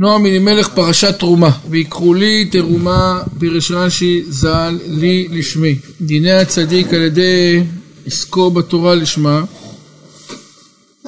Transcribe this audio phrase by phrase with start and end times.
[0.00, 5.78] נועם אלימלך פרשת תרומה, ויקחו לי תרומה פירש רש"י ז"ל לי לשמי.
[6.00, 7.62] דיני הצדיק על ידי
[8.06, 9.44] עסקו בתורה לשמה,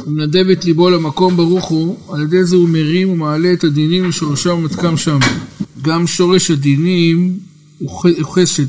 [0.07, 4.51] ומנדב את ליבו למקום ברוך הוא, על ידי זה הוא מרים ומעלה את הדינים לשורשם
[4.51, 5.19] ומתקם שם.
[5.83, 7.39] גם שורש הדינים
[7.79, 7.91] הוא
[8.23, 8.67] חסד,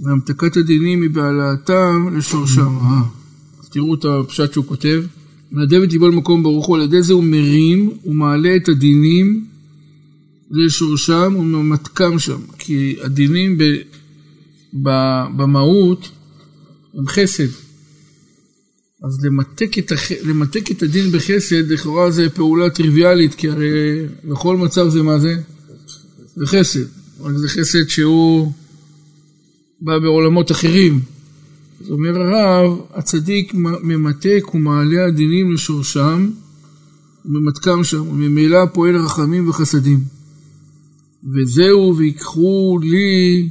[0.00, 2.78] והמתקת הדינים היא בהעלאתם לשורשם.
[2.82, 3.02] אה,
[3.70, 5.02] תראו את הפשט שהוא כותב.
[5.52, 9.46] מנדב את ליבו למקום ברוך הוא, על ידי זה הוא מרים ומעלה את הדינים
[10.50, 12.40] לשורשם וממתקם שם.
[12.58, 13.64] כי הדינים ב,
[14.82, 14.88] ב,
[15.36, 16.08] במהות
[16.94, 17.48] הם חסד.
[19.04, 20.12] אז למתק את, הח...
[20.12, 25.34] למתק את הדין בחסד, לכאורה זה פעולה טריוויאלית, כי הרי בכל מצב זה מה זה?
[26.36, 26.84] זה חסד.
[27.20, 28.52] רק זה חסד שהוא
[29.80, 31.00] בא בעולמות אחרים.
[31.80, 36.30] זאת אומר הרב, הצדיק ממתק ומעלה הדינים לשורשם,
[37.24, 40.00] וממתקם שם, וממילא פועל רחמים וחסדים.
[41.34, 43.48] וזהו ויקחו לי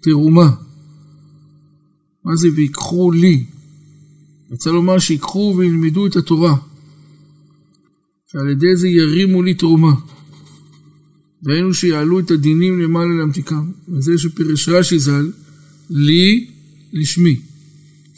[0.00, 0.50] תרומה.
[2.24, 3.44] מה זה ויקחו לי?
[4.50, 6.56] רוצה לומר שיקחו וילמדו את התורה,
[8.32, 9.92] שעל ידי זה ירימו לי תרומה.
[11.42, 13.70] דהיינו שיעלו את הדינים למעלה להמתיקם.
[13.88, 15.30] וזה שפירש רש"י ז"ל,
[15.90, 16.53] לי
[16.94, 17.40] לשמי.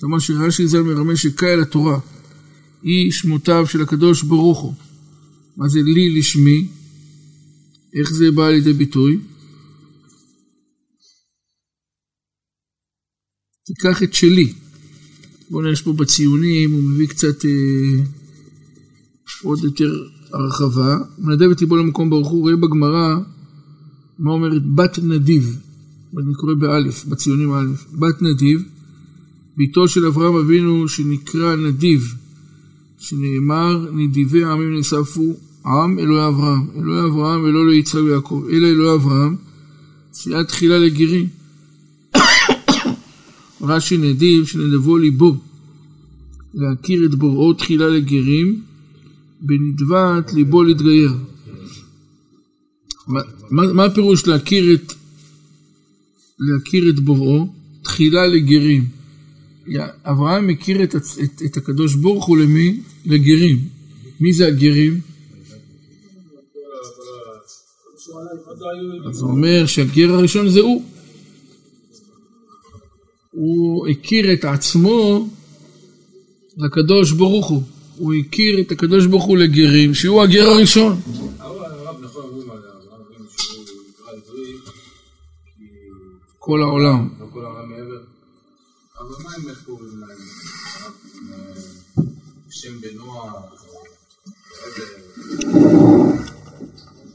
[0.02, 1.98] אומרת שרש"י ז"ל מרמז שקאי התורה
[2.83, 4.74] היא שמותיו של הקדוש ברוך הוא.
[5.56, 6.68] מה זה לי לשמי?
[7.94, 9.18] איך זה בא לידי ביטוי?
[13.66, 14.52] תיקח את שלי.
[15.50, 18.05] בואו נראה פה בציונים, הוא מביא קצת אה,
[19.42, 20.96] עוד יותר הרחבה.
[21.18, 23.14] מנדב את ליבו למקום ברוך הוא, רואה בגמרא
[24.18, 25.66] מה אומרת בת נדיב.
[26.19, 27.86] אני קורא באלף, בציונים האלף.
[27.92, 28.62] בת נדיב,
[29.56, 32.14] ביתו של אברהם אבינו שנקרא נדיב,
[32.98, 38.95] שנאמר נדיבי העמים נאספו עם אלוהי אברהם, אלוהי אברהם ולא אלוהי יצחק ויעקב, אלא אלוהי
[38.95, 39.36] אברהם,
[40.14, 41.28] שהיה תחילה לגרים.
[43.69, 45.36] רש"י נדיב שנדבו ליבו,
[46.55, 48.63] להכיר את בוראו תחילה לגרים,
[49.40, 51.13] בנדבת ליבו להתגייר.
[53.07, 53.20] מה,
[53.51, 54.92] מה הפירוש להכיר את,
[56.39, 57.47] להכיר את בוראו?
[57.83, 58.85] תחילה לגרים.
[60.05, 62.80] אברהם מכיר את, את, את הקדוש ברוך הוא למי?
[63.07, 63.58] לגרים.
[64.20, 65.01] מי זה הגרים?
[69.08, 70.83] אז הוא אומר שהגר הראשון זה הוא.
[73.30, 75.29] הוא הכיר את עצמו
[76.57, 77.63] לקדוש ברוך הוא.
[77.96, 81.01] הוא הכיר את הקדוש ברוך הוא לגרים, שהוא הגר הראשון.
[86.46, 87.08] כל העולם.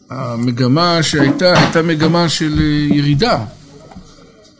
[0.09, 3.45] המגמה שהייתה, הייתה מגמה של אה, ירידה.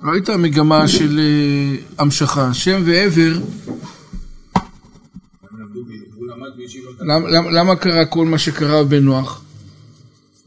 [0.04, 2.54] לא הייתה מגמה של אה, המשכה.
[2.54, 3.34] שם ועבר
[7.00, 9.42] למה, למה קרה כל מה שקרה בנוח?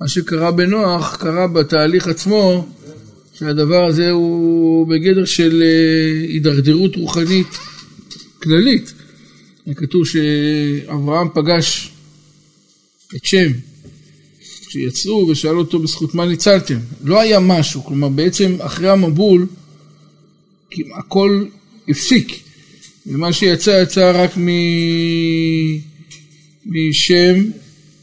[0.01, 2.67] מה שקרה בנוח קרה בתהליך עצמו
[3.39, 7.47] שהדבר הזה הוא בגדר של אה, הידרדרות רוחנית
[8.43, 8.93] כללית.
[9.77, 11.91] כתוב שאברהם פגש
[13.17, 13.53] את שם
[14.69, 16.78] כשיצאו ושאל אותו בזכות מה ניצלתם.
[17.05, 19.47] לא היה משהו, כלומר בעצם אחרי המבול
[20.99, 21.44] הכל
[21.89, 22.41] הפסיק
[23.06, 24.49] ומה שיצא יצא רק מ...
[26.67, 27.44] משם,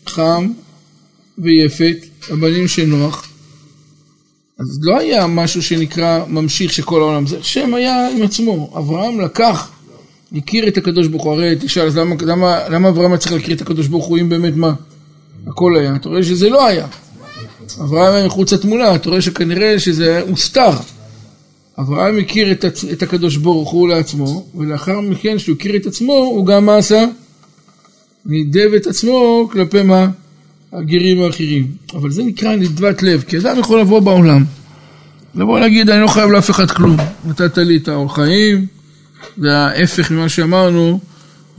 [0.07, 0.51] חם
[1.37, 3.30] ויפת, הבנים של נוח.
[4.61, 9.21] אז לא היה משהו שנקרא ממשיך של כל העולם, זה שם היה עם עצמו, אברהם
[9.21, 9.71] לקח,
[10.35, 13.55] הכיר את הקדוש ברוך הוא, הרי תשאל, אז למה, למה, למה אברהם היה צריך להכיר
[13.55, 14.73] את הקדוש ברוך הוא אם באמת מה?
[15.47, 16.87] הכל היה, אתה רואה שזה לא היה.
[17.81, 20.71] אברהם היה מחוץ לתמונה, אתה רואה שכנראה שזה הוסתר.
[21.79, 22.85] אברהם הכיר את, הצ...
[22.85, 27.05] את הקדוש ברוך הוא לעצמו, ולאחר מכן שהוא הכיר את עצמו, הוא גם מה עשה?
[28.25, 30.09] נידב את עצמו כלפי מה?
[30.73, 31.67] הגרים האחרים.
[31.93, 34.43] אבל זה נקרא נדבת לב, כי אדם יכול לבוא בעולם,
[35.35, 38.65] לבוא להגיד אני לא חייב לאף אחד כלום, נתת לי את האור חיים,
[39.37, 40.99] זה ההפך ממה שאמרנו,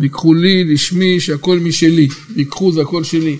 [0.00, 3.36] ויקחו לי, לשמי, שהכל משלי, ויקחו זה הכל שלי.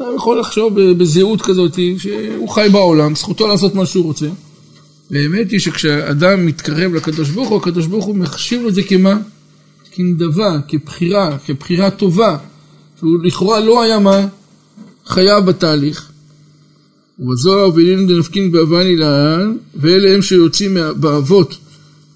[0.00, 4.28] אדם יכול לחשוב בזהות כזאת שהוא חי בעולם, זכותו לעשות מה שהוא רוצה.
[5.10, 9.18] והאמת היא שכשאדם מתקרב לקדוש ברוך הוא, הקדוש ברוך הוא מחשיב את זה כמה?
[9.90, 12.36] כנדבה, כבחירה, כבחירה טובה,
[12.98, 14.26] שהוא לכאורה לא היה מה?
[15.06, 16.09] חייב בתהליך.
[17.20, 21.58] ובזוהר ואילין דנפקין באבני לען, ואלה הם שיוצאים באבות,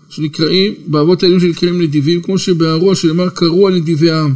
[0.09, 4.35] שנקראים, באבות האלו שנקראים נדיבים, כמו שבהרוע שנאמר קראו הנדיבי העם.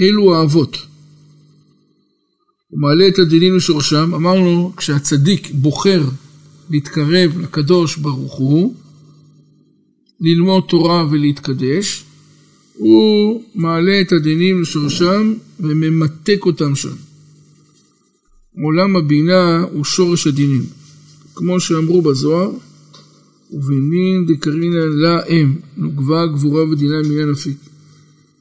[0.00, 0.78] אלו האבות.
[2.68, 4.14] הוא מעלה את הדינים לשורשם.
[4.14, 6.02] אמרנו, כשהצדיק בוחר
[6.70, 8.74] להתקרב לקדוש ברוך הוא,
[10.20, 12.04] ללמוד תורה ולהתקדש,
[12.74, 16.94] הוא מעלה את הדינים לשורשם וממתק אותם שם.
[18.62, 20.64] עולם הבינה הוא שורש הדינים.
[21.34, 22.50] כמו שאמרו בזוהר,
[23.52, 27.56] ובנין דקרינא לה אם, נוגבה גבורה ודינה מעניין אפיק.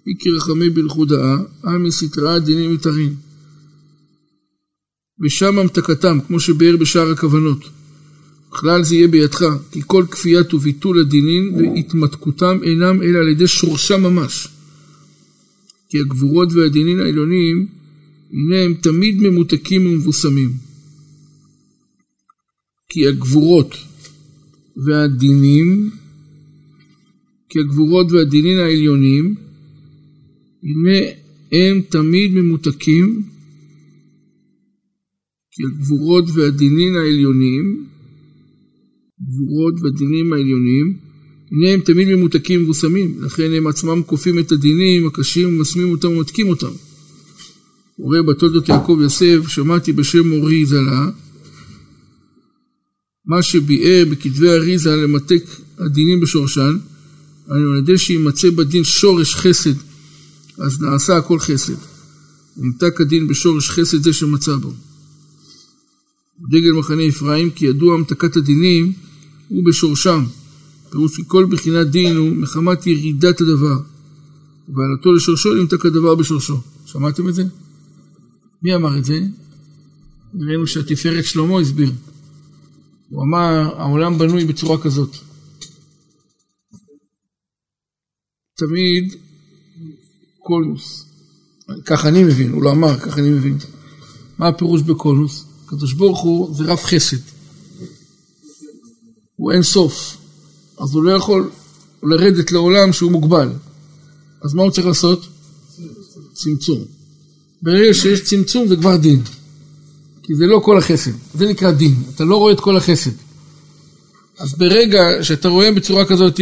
[0.08, 3.14] איקי רחמי בלכודאה, עמי סתרא דינים מתארין.
[5.22, 7.70] ושם המתקתם, כמו שביאר בשאר הכוונות.
[8.52, 14.04] בכלל זה יהיה בידך, כי כל כפיית וביטול הדינין והתמתקותם אינם אלא על ידי שורשם
[14.04, 14.48] ממש.
[15.90, 17.68] כי הגבורות והדינין העליונים,
[18.32, 20.50] הם תמיד ממותקים ומבוסמים.
[22.90, 23.76] כי הגבורות
[24.86, 25.90] והדינים,
[27.50, 29.36] כי הגבורות והדינין העליונים,
[30.64, 31.00] הנה
[31.52, 33.24] הם תמיד ממותקים,
[35.52, 37.86] כי הגבורות והדינין העליונים,
[39.22, 40.98] גבורות והדינים העליונים,
[41.52, 46.50] הנה הם תמיד ממותקים ומבוסמים, לכן הם עצמם כופים את הדינים הקשים ומסמים אותם ומתקים
[46.50, 46.89] אותם.
[48.00, 51.10] רואה בתולדות יעקב יוסף, שמעתי בשם מורי זלה,
[53.26, 55.44] מה שביאר בכתבי אריזה למתק
[55.78, 56.78] הדינים בשורשן,
[57.48, 59.74] על ידי שימצא בדין שורש חסד,
[60.58, 61.74] אז נעשה הכל חסד.
[62.58, 64.74] נמתק הדין בשורש חסד זה שמצא בו.
[66.50, 68.94] דגל מחנה אפרים, כי ידוע המתקת הדינים
[69.48, 70.26] הוא בשורשם.
[70.90, 73.80] פירוש שכל בחינת דין הוא מחמת ירידת הדבר.
[74.70, 76.62] ובעלתו לשורשו נמתק הדבר בשורשו.
[76.86, 77.44] שמעתם את זה?
[78.62, 79.20] מי אמר את זה?
[80.40, 81.92] ראינו שהתפארת שלמה הסביר.
[83.10, 85.16] הוא אמר, העולם בנוי בצורה כזאת.
[88.58, 89.16] תמיד
[90.40, 91.06] קולוס.
[91.86, 93.58] כך אני מבין, הוא לא אמר, כך אני מבין.
[94.38, 95.46] מה הפירוש בקולוס?
[95.66, 97.18] הקדוש ברוך הוא זה רב חסד.
[99.36, 100.18] הוא אין סוף.
[100.78, 101.52] אז הוא לא יכול
[102.04, 103.50] לרדת לעולם שהוא מוגבל.
[104.42, 105.28] אז מה הוא צריך לעשות?
[106.34, 106.99] צמצום.
[107.62, 109.22] ברגע שיש צמצום זה כבר דין.
[110.24, 113.12] כי זה לא כל החסד, זה נקרא דין, אתה לא רואה את כל החסד.
[114.40, 116.40] אז ברגע שאתה רואה בצורה כזאת,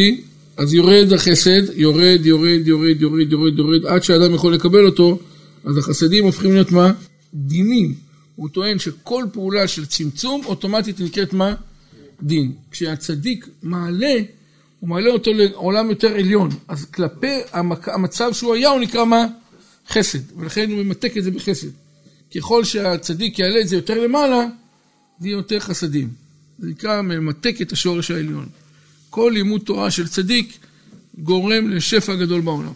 [0.57, 5.19] אז יורד החסד, יורד, יורד, יורד, יורד, יורד, יורד, עד שאדם יכול לקבל אותו,
[5.65, 6.91] אז החסדים הופכים להיות מה?
[7.33, 7.93] דינים.
[8.35, 11.53] הוא טוען שכל פעולה של צמצום אוטומטית נקראת מה?
[12.23, 12.51] דין.
[12.71, 14.15] כשהצדיק מעלה,
[14.79, 16.49] הוא מעלה אותו לעולם יותר עליון.
[16.67, 17.33] אז כלפי
[17.85, 19.25] המצב שהוא היה הוא נקרא מה?
[19.89, 20.39] חסד.
[20.39, 21.67] ולכן הוא ממתק את זה בחסד.
[22.35, 24.47] ככל שהצדיק יעלה את זה יותר למעלה,
[25.19, 26.09] זה יהיה יותר חסדים.
[26.59, 28.45] זה נקרא ממתק את השורש העליון.
[29.09, 30.57] כל לימוד תורה של צדיק
[31.17, 32.73] גורם לשפע גדול בעולם.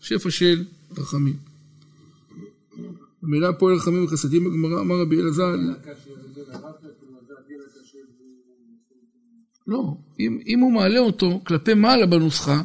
[0.00, 0.64] שפע של
[0.96, 1.36] רחמים.
[3.22, 5.54] המילה פועל רחמים וחסדים בגמרא, אמר רבי אלעזר.
[9.66, 12.62] לא, אם, אם הוא מעלה אותו כלפי מעלה בנוסחה,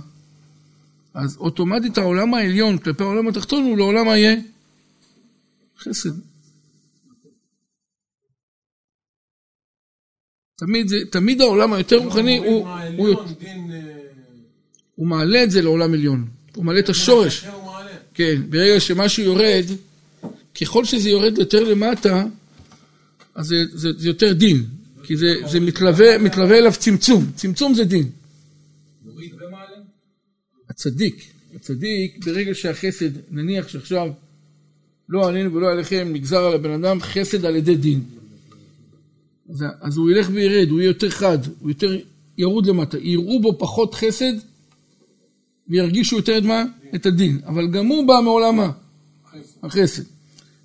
[1.14, 4.36] אז אוטומטית העולם העליון כלפי העולם התחתון הוא לעולם מה יהיה?
[5.80, 6.10] חסד.
[10.56, 12.68] תמיד, זה, תמיד העולם היותר רוחני הוא,
[12.98, 13.16] הוא,
[14.96, 17.46] הוא מעלה את זה לעולם עליון, הוא מעלה את השורש.
[18.14, 19.66] כן, ברגע שמשהו יורד,
[20.62, 22.26] ככל שזה יורד יותר למטה,
[23.36, 24.66] אז זה, זה, זה יותר דין,
[25.04, 28.10] כי זה, זה מתלווה, מתלווה אליו צמצום, צמצום זה דין.
[30.82, 31.24] הצדיק,
[31.56, 34.08] הצדיק, ברגע שהחסד, נניח שעכשיו
[35.10, 38.04] לא עלינו ולא עליכם, נגזר על הבן אדם חסד על ידי דין.
[39.50, 41.98] אז, אז הוא ילך וירד, הוא יהיה יותר חד, הוא יותר
[42.38, 42.98] ירוד למטה.
[42.98, 44.34] יראו בו פחות חסד
[45.68, 46.64] וירגישו יותר את מה?
[46.96, 47.40] את הדין.
[47.46, 48.72] אבל גם הוא בא מעולם מה?
[49.64, 50.04] החסד.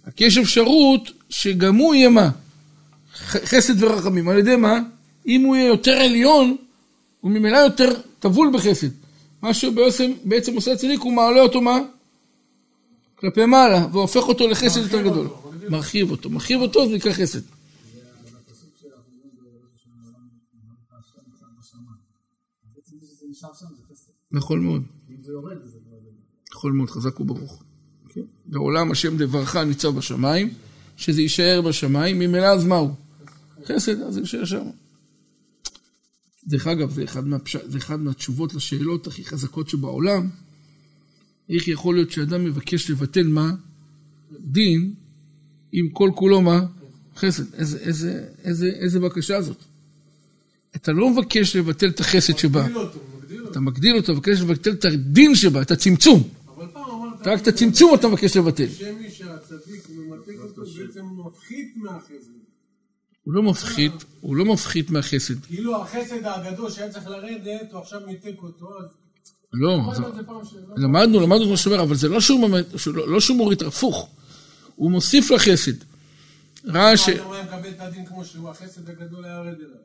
[0.06, 2.30] רק יש אפשרות שגם הוא יהיה מה?
[3.22, 4.28] חסד ורחמים.
[4.28, 4.80] על ידי מה?
[5.26, 6.56] אם הוא יהיה יותר עליון,
[7.20, 9.05] הוא ממילא יותר טבול בחסד.
[9.46, 11.78] מה שבעצם בעצם עושה הצדיק, הוא מעלה אותו מה?
[13.14, 15.28] כלפי מעלה, והופך אותו לחסד יותר גדול.
[15.68, 16.30] מרחיב אותו.
[16.30, 17.40] מרחיב אותו, זה נקרא חסד.
[24.32, 24.82] נכון מאוד.
[26.52, 27.62] נכון מאוד, חזק וברוך.
[28.46, 30.54] בעולם השם דברך ניצב בשמיים,
[30.96, 32.94] שזה יישאר בשמיים, ממילא אז מהו?
[33.64, 34.66] חסד, אז זה יישאר שם.
[36.46, 37.56] דרך אגב, זה אחד, מהפש...
[37.66, 40.28] זה אחד מהתשובות לשאלות הכי חזקות שבעולם.
[41.48, 43.54] איך יכול להיות שאדם מבקש לבטל מה?
[44.40, 44.94] דין,
[45.74, 46.66] אם כל כולו מה?
[47.16, 47.54] חסד.
[47.54, 49.56] איזה, איזה, איזה, איזה בקשה זאת?
[50.76, 52.66] אתה לא מבקש לבטל את החסד שבה.
[53.50, 56.22] אתה מגדיל אותו, מבקש לבטל את הדין שבה, את הצמצום.
[57.26, 58.68] רק את הצמצום אתה מבקש לבטל.
[58.68, 62.35] שמי שהצדיק ממתק אותו בעצם מפחית מהחסד.
[63.26, 65.44] הוא לא מפחית, הוא לא מפחית מהחסד.
[65.44, 68.84] כאילו החסד הגדול שהיה צריך לרדת, הוא עכשיו ניתק אותו, אז...
[69.52, 70.76] לא, למדנו את.
[70.76, 72.48] למדנו, למדנו מה שאומר, אבל זה לא שהוא,
[72.94, 74.08] לא לא מוריד, הפוך.
[74.76, 75.72] הוא מוסיף לחסד.
[76.64, 77.08] ראה ש...
[77.08, 79.80] הוא היה מקבל את הדין כמו שהוא, החסד הגדול היה יורד אליו.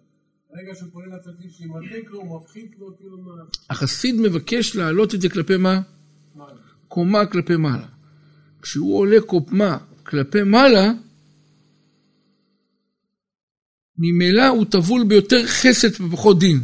[0.53, 3.31] ברגע שהוא פונה לצדיק שימתק לו, הוא מפחית לו, כאילו מה...
[3.69, 5.57] החסיד מבקש להעלות את זה כלפי?
[5.57, 5.81] מה?
[6.87, 7.87] קומה כלפי מעלה.
[8.61, 10.91] כשהוא עולה קומה כלפי מעלה,
[13.97, 16.63] ממילא הוא טבול ביותר חסד ופחות דין.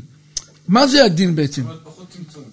[0.67, 1.63] מה זה הדין בעצם?
[1.83, 2.43] פחות צמצום.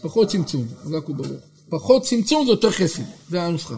[0.00, 1.40] פחות צמצום, חזק וברוך.
[1.68, 3.76] פחות צמצום זה יותר חסד, זה הנוסחה.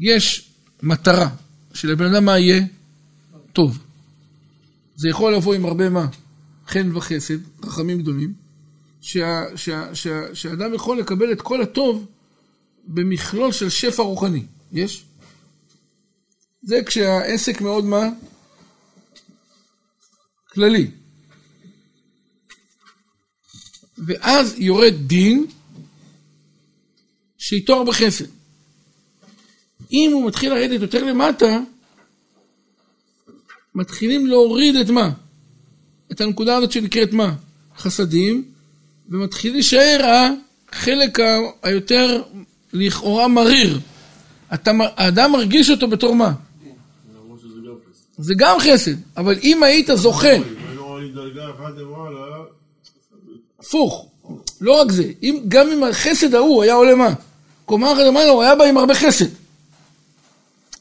[0.00, 0.50] יש
[0.82, 1.28] מטרה,
[1.74, 2.62] שלבן אדם מה יהיה?
[3.52, 3.78] טוב.
[4.96, 6.06] זה יכול לבוא עם הרבה מה?
[6.68, 8.34] חן וחסד, חכמים גדולים,
[9.00, 12.06] שה, שה, שה, שהאדם יכול לקבל את כל הטוב
[12.86, 14.42] במכלול של שפע רוחני.
[14.72, 15.04] יש?
[16.64, 18.08] זה כשהעסק מאוד מה?
[20.52, 20.90] כללי.
[23.98, 25.46] ואז יורד דין
[27.38, 28.24] שאיתו הרבה חסד.
[29.92, 31.60] אם הוא מתחיל לרדת יותר למטה,
[33.74, 35.10] מתחילים להוריד את מה?
[36.12, 37.34] את הנקודה הזאת שנקראת מה?
[37.78, 38.44] חסדים,
[39.08, 40.26] ומתחיל להישאר
[40.72, 41.18] החלק
[41.62, 42.22] היותר
[42.72, 43.80] לכאורה מריר.
[44.54, 46.32] אתה, האדם מרגיש אותו בתור מה?
[47.14, 48.03] למרות שזה גם חסד.
[48.18, 50.28] זה גם חסד, אבל אם היית זוכה
[51.78, 52.36] למעלה,
[53.60, 54.08] הפוך,
[54.60, 57.14] לא רק זה, אם, גם אם החסד ההוא היה עולה מה?
[57.64, 59.26] קומה אחת למעלה, הוא היה בא עם הרבה חסד.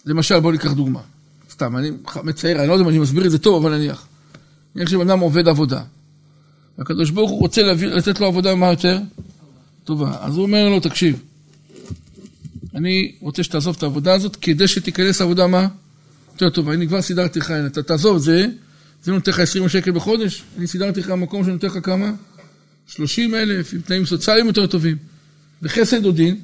[0.05, 0.99] למשל, בואו ניקח דוגמה.
[1.51, 1.91] סתם, אני
[2.23, 4.07] מצייר, אני לא יודע אם אני מסביר את זה טוב, אבל נניח.
[4.75, 5.83] נניח שבן אדם עובד עבודה.
[6.77, 8.99] הקדוש ברוך הוא רוצה להביא, לתת לו עבודה מה יותר?
[9.83, 10.17] טובה.
[10.21, 11.21] אז הוא אומר לו, תקשיב,
[12.75, 15.67] אני רוצה שתעזוב את העבודה הזאת כדי שתיכנס לעבודה מה?
[16.33, 16.73] יותר טובה.
[16.73, 18.45] אני כבר סידרתי לך, אתה תעזוב את זה,
[19.03, 22.11] זה נותן לך 20 שקל בחודש, אני סידרתי לך מקום שנותן לך כמה?
[22.87, 24.97] 30 אלף, עם תנאים סוציאליים יותר טובים.
[25.61, 26.41] וחסד או דין?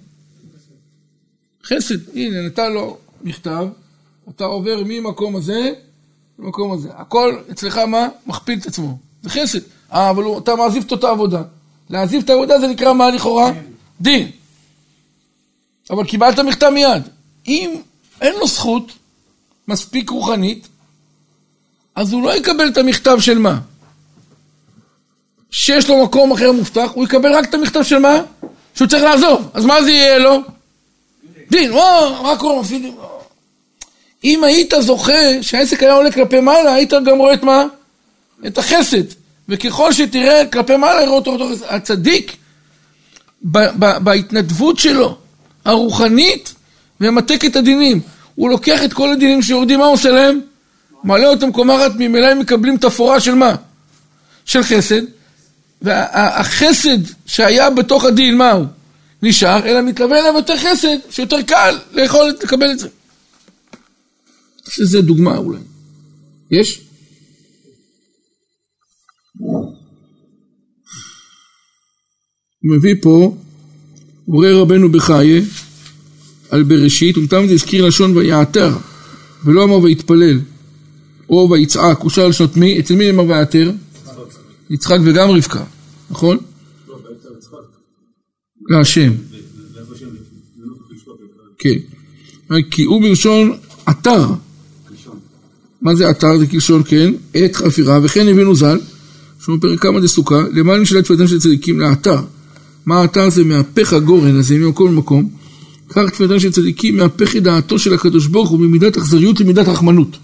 [1.64, 3.68] חסד, הנה, נתן לו מכתב,
[4.30, 5.72] אתה עובר ממקום הזה
[6.40, 6.90] למקום הזה.
[6.92, 8.08] הכל אצלך מה?
[8.28, 8.98] מכפיל את עצמו.
[9.24, 9.60] זה חסד.
[9.94, 11.44] אה, אבל הוא, אתה מעזיב את אותה עבודה.
[11.90, 13.52] להעזיב את העבודה זה נקרא מה לכאורה?
[14.02, 14.32] דין.
[15.90, 17.04] אבל קיבלת מכתב מיד.
[17.48, 17.76] אם
[18.22, 18.92] אין לו זכות
[19.70, 20.68] מספיק רוחנית,
[21.96, 23.60] אז הוא לא יקבל את המכתב של מה?
[25.52, 28.22] שיש לו מקום אחר מובטח, הוא יקבל רק את המכתב של מה?
[28.76, 29.50] שהוא צריך לעזוב.
[29.54, 30.42] אז מה זה יהיה לו?
[31.52, 32.62] דין, או, מה קורה?
[32.62, 32.94] מפסידים?
[32.98, 33.22] או.
[34.24, 37.66] אם היית זוכה שהעסק היה עולה כלפי מעלה, היית גם רואה את מה?
[38.48, 39.04] את החסד.
[39.50, 41.66] וככל שתראה כלפי מעלה, יראו אותו חסד.
[41.70, 42.36] הצדיק,
[43.44, 45.18] ב- ב- בהתנדבות שלו,
[45.66, 46.54] הרוחנית,
[47.02, 48.02] ומתק את הדינים.
[48.40, 50.40] הוא לוקח את כל הדינים שיורדים, מה הוא עושה להם?
[51.04, 53.56] מעלה אותם קומה אחת, ממילא הם מקבלים תפאורה של מה?
[54.46, 55.02] של חסד.
[55.82, 58.66] והחסד שהיה בתוך הדין, מה הוא?
[59.24, 62.88] נשאר, אלא מתלווה אליו יותר חסד, שיותר קל לאכול, לקבל את זה.
[64.70, 65.60] שזה דוגמה אולי.
[66.52, 66.82] יש?
[69.40, 69.76] הוא
[72.64, 73.36] מביא פה,
[74.28, 75.42] מורה רבנו בחייה,
[76.50, 78.74] על בראשית, ומטעם זה הזכיר לשון ויעתר,
[79.46, 80.40] ולא אמר ויתפלל,
[81.30, 82.80] או ויצעק, הוא שאל לשנות מי?
[82.80, 83.72] אצל מי אמר ויעתר?
[84.70, 85.64] יצחק וגם רבקה,
[86.10, 86.38] נכון?
[86.88, 87.58] לא, באמצע יצחק.
[88.70, 89.12] להשם,
[91.60, 91.76] כן.
[92.72, 94.26] כי הוא בלשון עתר.
[95.82, 96.38] מה זה עתר?
[96.38, 98.80] זה כלשון, כן, עת חפירה, וכן הבינו ז"ל,
[99.42, 102.22] שהוא בפרק כמה דסוכה, למען משאלת תפילתם של צדיקים לעתר.
[102.86, 105.30] מה העתר זה מהפך הגורן הזה ממקום למקום.
[105.90, 110.18] כך תפילתם של צדיקים מהפך את דעתו של הקדוש ברוך הוא ממידת אכזריות למידת רחמנות.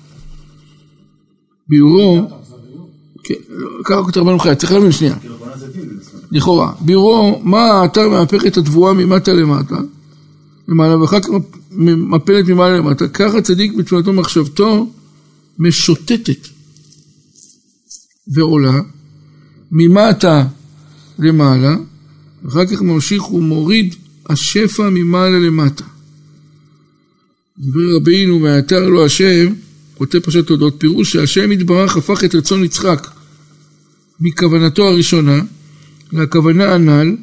[1.68, 2.30] ביורו,
[3.24, 3.34] כן,
[3.86, 5.16] ככה כותב רבנו חי, צריך להבין שנייה.
[5.20, 5.36] כאילו,
[6.32, 9.76] לכאורה, ביורו, מה האתר מהפך את התבואה ממטה למטה,
[10.68, 11.30] למעלה, ואחר כך
[11.72, 14.88] מפלת ממעלה למטה, ככה צדיק בתפילתו מחשבתו
[15.60, 16.48] משוטטת
[18.28, 18.80] ועולה
[19.72, 20.48] ממטה
[21.20, 21.76] למעלה,
[22.44, 23.96] ואחר כך ממשיך ומוריד
[24.30, 25.84] השפע ממעלה למטה.
[27.60, 29.54] דברי רבינו והאתר לו השם,
[29.98, 33.08] כותב פרשת תודות, פירוש שהשם יתברך הפך את רצון יצחק
[34.20, 35.42] מכוונתו הראשונה
[36.14, 37.16] לכוונה הנ"ל,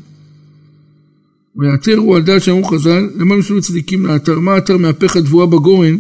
[1.57, 4.39] והאתר הוא על דעת שאמרו חז"ל, למה משלו צדיקים לאתר?
[4.39, 5.99] מה האתר מהפך התבואה בגורן?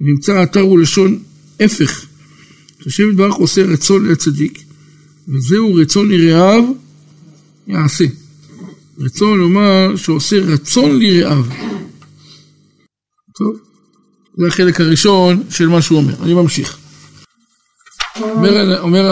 [0.00, 1.18] נמצא האתר הוא לשון
[1.60, 2.06] הפך.
[2.82, 4.58] שהשם יתברך עושה רצון לצדיק,
[5.28, 6.64] וזהו רצון יראיו
[7.66, 8.04] יעשה.
[9.00, 11.44] רצון לומר שעושה רצון לרעיו.
[13.38, 13.56] טוב,
[14.36, 16.14] זה החלק הראשון של מה שהוא אומר.
[16.22, 16.78] אני ממשיך.
[18.20, 19.04] אומר, אומר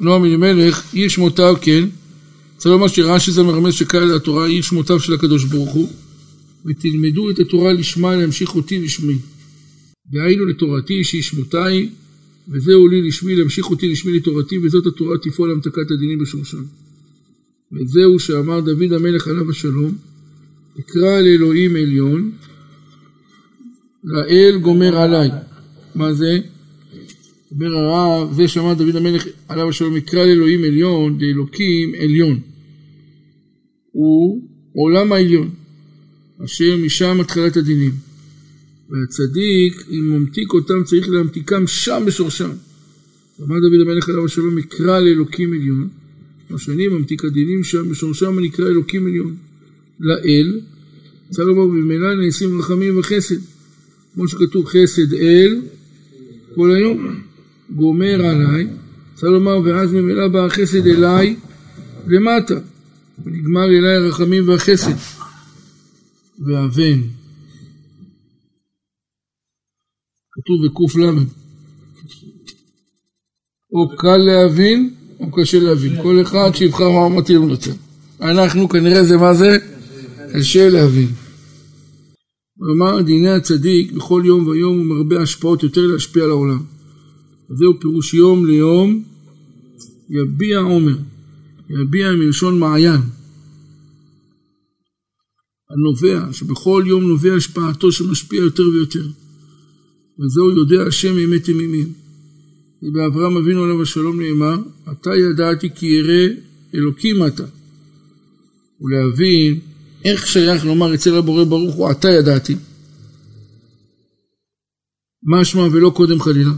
[0.00, 1.88] נועם אלימלך, עיר שמותיו, כן,
[2.56, 5.92] צריך לומר שרש"י זה מרמז שקהל התורה עיר שמותיו של הקדוש ברוך הוא,
[6.66, 9.18] ותלמדו את התורה לשמה להמשיך אותי לשמי.
[10.12, 11.88] דהיינו לתורתי שהיא שמותיי,
[12.48, 16.62] וזהו לי לשמי להמשיך אותי לשמי לתורתי, וזאת התורה תפעול המתקת הדינים בשורשם.
[17.72, 19.94] וזהו שאמר דוד המלך עליו השלום,
[20.80, 22.32] אקרא לאלוהים עליון,
[24.04, 25.30] לאל גומר עליי.
[25.94, 26.38] מה זה?
[27.50, 32.40] אומר הרב, זה שאמר דוד המלך עליו השלום, יקרא לאלוהים עליון, לאלוקים עליון.
[33.92, 34.42] הוא
[34.72, 35.50] עולם העליון,
[36.44, 37.92] אשר משם התחלת הדינים.
[38.90, 42.50] והצדיק, אם ממתיק אותם, צריך להמתיקם שם בשורשם.
[43.40, 45.88] אמר דוד המלך עליו השלום, יקרא לאלוקים עליון.
[46.58, 49.36] שאני ממתיק הדינים שם, בשורשם הנקרא אלוקים עליון.
[50.00, 50.60] לאל,
[51.30, 53.40] צריך לומר, במילא נעשים רחמים וחסד.
[54.14, 55.60] כמו שכתוב חסד אל,
[56.54, 57.20] כל היום.
[57.70, 58.66] גומר עליי,
[59.14, 61.36] צריך לומר, ואז ממילא בא החסד אליי
[62.06, 62.54] למטה,
[63.24, 64.96] ונגמר אליי הרחמים והחסד.
[66.38, 67.00] והבן,
[70.32, 71.18] כתוב בק"ל,
[73.72, 77.54] או קל להבין או קשה להבין, כל אחד שיבחר מה מתאים לו.
[78.20, 79.58] אנחנו כנראה זה מה זה?
[80.34, 81.08] קשה להבין.
[82.56, 86.62] הוא אמר דיני הצדיק בכל יום ויום הוא מרבה השפעות יותר להשפיע על העולם.
[87.48, 89.02] זהו פירוש יום ליום
[90.10, 90.96] יביע עומר,
[91.70, 93.00] יביע מלשון מעיין.
[95.70, 99.06] הנובע, שבכל יום נובע השפעתו שמשפיע יותר ויותר.
[100.18, 101.92] וזהו יודע השם אמת ימימים.
[102.82, 104.56] ובאברהם אבינו עליו השלום נאמר,
[104.92, 106.34] אתה ידעתי כי ירא
[106.74, 107.44] אלוקים אתה.
[108.80, 109.60] ולהבין
[110.04, 112.56] איך שייך לומר אצל הבורא ברוך הוא, אתה ידעתי.
[115.22, 116.50] מה שמע ולא קודם חלילה?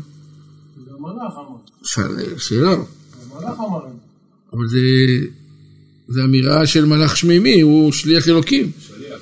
[0.84, 1.56] זה המלאך אמר.
[2.38, 2.74] שאלה.
[2.74, 2.82] זה
[3.36, 3.86] המלאך אמר.
[4.52, 4.78] אבל זה,
[6.08, 8.70] זה אמירה של מלאך שמימי, הוא שליח אלוקים.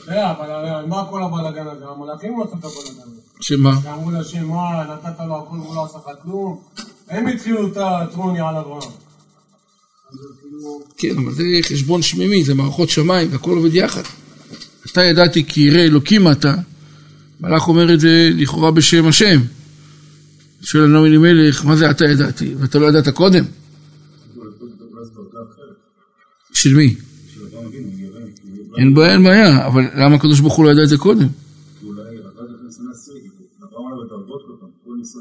[0.09, 1.85] אה, אבל מה כל הבלאגן הזה?
[1.85, 3.16] המלאכים עשו את הבלאגן הזה.
[3.41, 3.79] שמה?
[3.83, 6.61] שאמרו להשם, מה, נתת לו הכל והוא לא עשה לך כלום?
[7.09, 8.91] הם התחילו את הטרוני על אברהם.
[10.99, 14.03] כן, אבל זה חשבון שמימי, זה מערכות שמיים, הכל עובד יחד.
[14.93, 16.55] אתה ידעתי כי ירא אלוקים אתה,
[17.41, 19.41] מלאך אומר את זה לכאורה בשם השם.
[20.63, 22.55] שואל הנעם אלימלך, מה זה אתה ידעתי?
[22.59, 23.45] ואתה לא ידעת קודם?
[26.53, 26.95] של מי?
[28.79, 31.29] אין בעיה, אין בעיה, אבל למה הקדוש ברוך הוא לא ידע את זה קודם?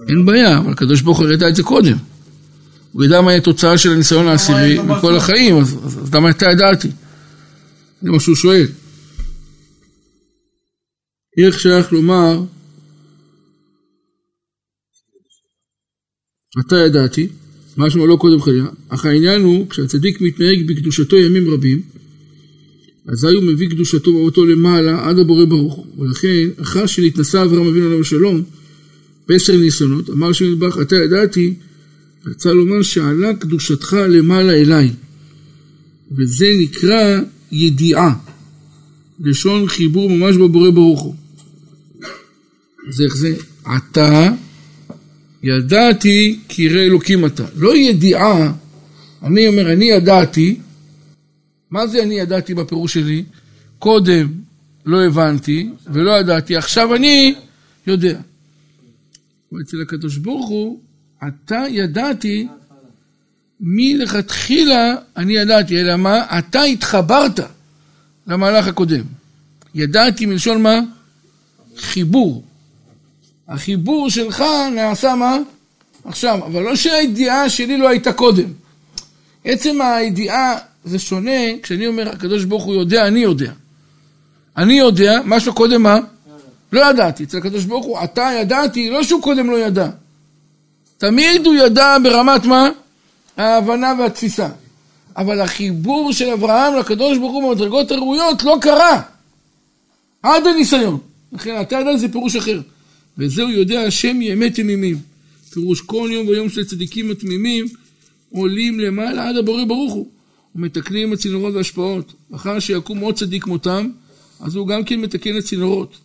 [0.07, 1.97] אין בעיה, אבל הקדוש ברוך הוא ידע את זה קודם.
[2.91, 5.77] הוא ידע מהי התוצאה של הניסיון העשירי מכל החיים, אז,
[6.13, 6.87] למה אתה ידעתי?
[8.01, 8.65] זה מה שהוא שואל.
[11.37, 12.43] איך שייך לומר,
[16.59, 17.27] אתה ידעתי,
[17.77, 21.81] משמע לא קודם חלילה, אך העניין הוא, כשהצדיק מתנהג בקדושתו ימים רבים,
[23.11, 25.85] אזי הוא מביא קדושתו ואותו למעלה עד הבורא ברוך הוא.
[25.97, 28.43] ולכן, אחר שנתנסה אברהם אבינו עליו השלום,
[29.27, 31.53] בעשר ניסיונות, אמר שם נדבך, אתה ידעתי,
[32.25, 34.91] רצה לומר שעלה קדושתך למעלה אליי.
[36.11, 37.19] וזה נקרא
[37.51, 38.15] ידיעה.
[39.19, 41.15] לשון חיבור ממש בבורא ברוך הוא.
[42.89, 43.35] אז איך זה?
[43.77, 44.31] אתה
[45.43, 47.45] ידעתי כי ירא אלוקים אתה.
[47.55, 48.53] לא ידיעה,
[49.23, 50.59] אני אומר, אני ידעתי,
[51.71, 53.23] מה זה אני ידעתי בפירוש שלי?
[53.79, 54.27] קודם
[54.85, 57.35] לא הבנתי ולא ידעתי, עכשיו אני
[57.87, 58.19] יודע.
[59.61, 60.79] אצל הקדוש ברוך הוא,
[61.27, 62.47] אתה ידעתי
[63.59, 66.39] מלכתחילה אני ידעתי, אלא מה?
[66.39, 67.39] אתה התחברת
[68.27, 69.03] למהלך הקודם.
[69.75, 70.79] ידעתי מלשון מה?
[71.77, 72.43] חיבור.
[73.47, 74.43] החיבור שלך
[74.75, 75.37] נעשה מה?
[76.05, 78.49] עכשיו, אבל לא שהידיעה שלי לא הייתה קודם.
[79.45, 83.51] עצם הידיעה זה שונה כשאני אומר הקדוש ברוך הוא יודע, אני יודע.
[84.57, 85.99] אני יודע, משהו קודם מה?
[86.75, 87.23] לא ידעתי.
[87.23, 89.89] אצל הקדוש ברוך הוא, אתה ידעתי, לא שהוא קודם לא ידע.
[90.97, 92.69] תמיד הוא ידע ברמת מה?
[93.37, 94.49] ההבנה והתפיסה.
[95.17, 99.01] אבל החיבור של אברהם לקדוש ברוך הוא במדרגות הראויות לא קרה.
[100.23, 100.97] עד הניסיון.
[101.31, 102.61] לכן אתה יודע זה פירוש אחר.
[103.17, 104.97] וזהו יודע השם יאמת ימימים.
[105.49, 107.65] פירוש כל יום ויום של הצדיקים התמימים
[108.31, 110.07] עולים למעלה עד הבורא ברוך הוא.
[110.55, 112.13] ומתקנים את צינורות והשפעות.
[112.35, 113.89] אחר שיקום עוד צדיק כמותם,
[114.41, 115.97] אז הוא גם כן מתקן את צינורות.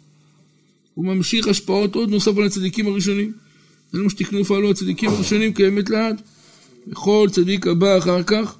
[1.01, 3.33] הוא ממשיך השפעות עוד נוסף על הצדיקים הראשונים.
[3.93, 6.23] זה מה שתקנו פעלו הצדיקים הראשונים כאמת לעד.
[6.89, 8.59] וכל צדיק הבא אחר כך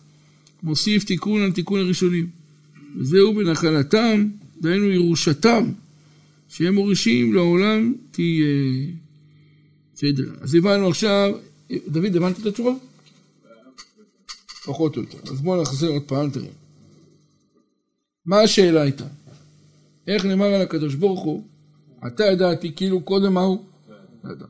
[0.63, 2.29] מוסיף תיקון על תיקון הראשונים.
[2.97, 4.29] וזהו בנחלתם,
[4.61, 5.71] דהיינו ירושתם,
[6.49, 8.47] שהם מורישים לעולם תהיה.
[9.95, 11.33] בסדר, אז הבנו עכשיו,
[11.89, 12.73] דוד, הבנת את התשובה?
[14.65, 15.33] פחות או יותר.
[15.33, 16.47] אז בואו נחזר עוד פעם, תראה.
[18.27, 19.07] מה השאלה הייתה?
[20.07, 21.50] איך נאמר על הקדוש ברוך הוא,
[22.07, 23.59] אתה ידעתי, כאילו קודם מה הוא?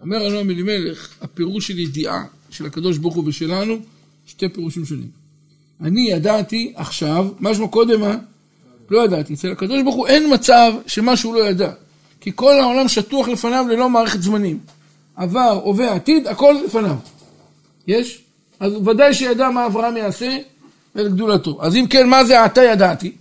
[0.01, 3.77] אומר אלון אלימלך, הפירוש של ידיעה של הקדוש ברוך הוא ושלנו,
[4.27, 5.09] שתי פירושים שונים.
[5.81, 8.17] אני ידעתי עכשיו, משמע קודם מה?
[8.91, 9.35] לא ידעתי.
[9.35, 11.73] אצל הקדוש ברוך הוא אין מצב שמה שהוא לא ידע.
[12.21, 14.59] כי כל העולם שטוח לפניו ללא מערכת זמנים.
[15.17, 16.97] עבר, הווה, עתיד, הכל לפניו.
[17.87, 18.23] יש?
[18.61, 20.39] אז ודאי שידע מה אברהם יעשה
[20.95, 21.59] ואת גדולתו.
[21.61, 23.13] אז אם כן, מה זה עתה ידעתי?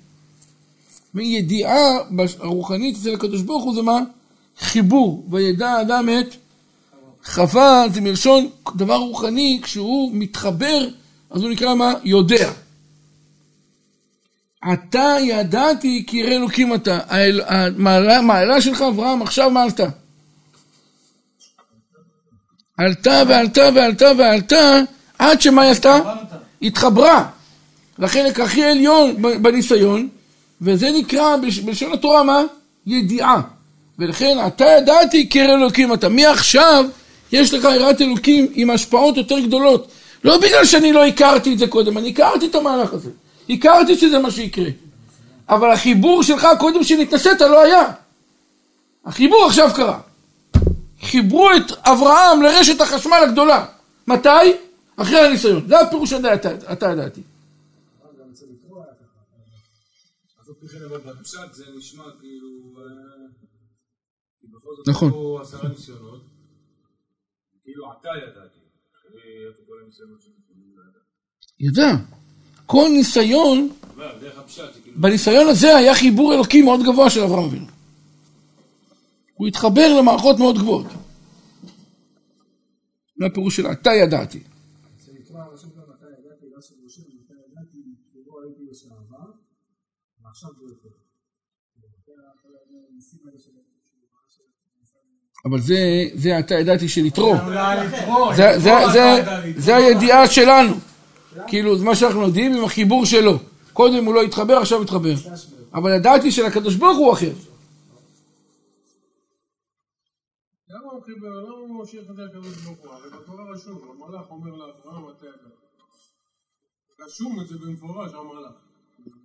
[1.16, 1.98] וידיעה
[2.40, 4.00] הרוחנית אצל הקדוש ברוך הוא זה מה?
[4.60, 5.28] חיבור.
[5.30, 6.36] וידע האדם את
[7.26, 10.88] חווה, זה מלשון דבר רוחני, כשהוא מתחבר,
[11.30, 11.94] אז הוא נקרא מה?
[12.04, 12.52] יודע.
[14.74, 17.00] אתה ידעתי כי ירא אלוקים אתה.
[17.78, 19.88] המעלה שלך, אברהם, עכשיו מה עלתה?
[22.78, 24.80] עלתה ועלתה ועלתה ועלתה,
[25.20, 26.00] עד שמה היא עשתה?
[26.62, 27.30] התחברה.
[28.00, 30.10] לחלק הכי עליון בניסיון,
[30.62, 32.42] וזה נקרא בלשון התורה מה?
[32.86, 33.42] ידיעה.
[34.00, 36.10] ולכן אתה ידעתי ירא אלוקים אתה.
[36.10, 36.86] מעכשיו
[37.32, 39.92] יש לך יראת אלוקים עם השפעות יותר גדולות.
[40.24, 43.10] לא בגלל שאני לא הכרתי את זה קודם, אני הכרתי את המהלך הזה.
[43.50, 44.70] הכרתי שזה מה שיקרה.
[45.50, 47.92] אבל החיבור שלך קודם שנתנסית לא היה.
[49.06, 50.00] החיבור עכשיו קרה.
[51.02, 53.66] חיברו את אברהם לרשת החשמל הגדולה.
[54.08, 54.30] מתי?
[54.98, 55.68] אחרי הניסיון.
[55.68, 57.22] זה הפירוש שאתה ידעתי.
[64.88, 65.12] נכון.
[71.60, 71.92] ידע.
[72.66, 73.70] כל ניסיון,
[74.96, 77.66] בניסיון הזה היה חיבור אלוקי מאוד גבוה של אברהם אבינו.
[79.34, 80.86] הוא התחבר למערכות מאוד גבוהות.
[83.20, 84.40] זה הפירוש של אתה ידעתי.
[95.46, 95.78] אבל זה,
[96.14, 97.36] זה אתה ידעתי של יתרו.
[99.58, 100.76] זה הידיעה שלנו.
[101.48, 103.40] כאילו, זה מה שאנחנו יודעים עם החיבור שלו.
[103.74, 105.14] קודם הוא לא התחבר, עכשיו התחבר.
[105.74, 107.32] אבל ידעתי שלקדוש ברוך הוא אחר.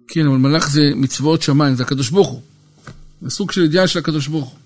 [0.08, 2.40] כן, אבל מלאך זה מצוות שמיים, זה הקדוש ברוך הוא.
[3.22, 4.63] זה סוג של ידיעה של הקדוש ברוך הוא.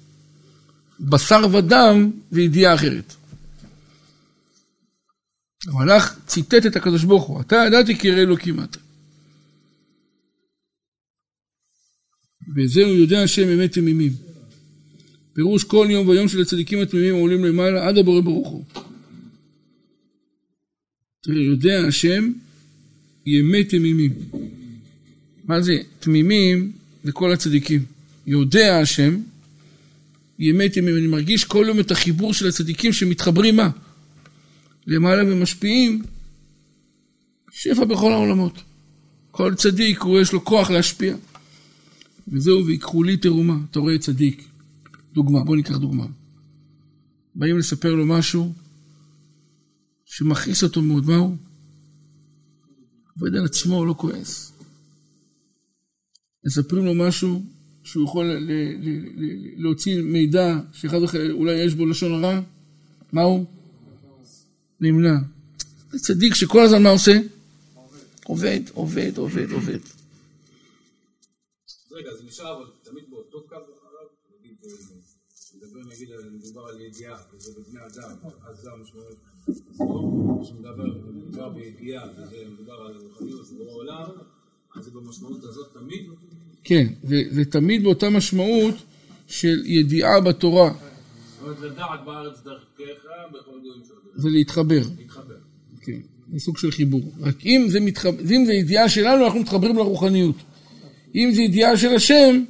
[1.00, 3.14] בשר ודם זה ידיעה אחרת.
[5.66, 8.78] המלאך ציטט את הקדוש ברוך הוא, אתה ידעתי כי ירא אלוקים אתה.
[12.56, 14.12] וזהו יודע השם אמת תמימים.
[15.32, 18.64] פירוש כל יום ויום של הצדיקים התמימים העולים למעלה עד הבורא ברוך הוא.
[21.22, 22.32] תראה, יודע השם
[23.26, 24.12] ימי תמימים.
[25.44, 25.78] מה זה?
[26.00, 26.72] תמימים
[27.04, 27.84] זה כל הצדיקים.
[28.26, 29.16] יודע השם
[30.38, 30.96] ימי תמימים.
[30.96, 33.70] אני מרגיש כל יום את החיבור של הצדיקים שמתחברים מה?
[34.86, 36.02] למעלה ומשפיעים
[37.50, 38.62] שפע בכל העולמות.
[39.30, 41.16] כל צדיק, הוא יש לו כוח להשפיע.
[42.28, 43.56] וזהו, ויקחו לי תרומה.
[43.70, 44.48] אתה רואה צדיק.
[45.12, 46.06] דוגמה, בוא ניקח דוגמה.
[47.34, 48.52] באים לספר לו משהו
[50.04, 51.36] שמכעיס אותו מאוד, מהו?
[53.14, 54.52] עובד על עצמו, הוא לא כועס.
[56.46, 57.44] מספרים לו משהו
[57.88, 58.26] שהוא יכול
[59.56, 62.40] להוציא מידע שאחד אחר אולי יש בו לשון הרע,
[63.12, 63.44] מהו?
[64.80, 65.14] נמנע.
[65.92, 67.18] זה צדיק שכל הזמן מה עושה?
[68.24, 69.78] עובד, עובד, עובד, עובד.
[71.92, 74.08] רגע, זה נשאר אבל תמיד באותו קו אחריו,
[74.40, 74.56] נגיד,
[75.54, 78.10] מדבר נגיד, מדובר על ידיעה, וזה בבני אדם,
[78.46, 79.16] אז זה המשמעות.
[79.48, 83.54] אז לא שמדבר בידיעה, וזה מדובר על רוחניות, זה
[84.76, 86.10] אז זה במשמעות הזאת תמיד?
[86.68, 86.86] כן,
[87.30, 88.74] זה תמיד באותה משמעות
[89.26, 90.70] של ידיעה בתורה.
[90.70, 93.02] זאת אומרת, לדעת בארץ דרכך,
[93.32, 93.96] בכל גויים שלך.
[94.14, 94.80] זה להתחבר.
[94.98, 95.34] להתחבר.
[95.80, 95.98] כן,
[96.32, 97.00] זה סוג של חיבור.
[97.20, 98.30] רק אם זה, מתחב...
[98.30, 100.34] אם זה ידיעה שלנו, אנחנו מתחברים לרוחניות.
[101.14, 102.44] אם זה ידיעה של השם,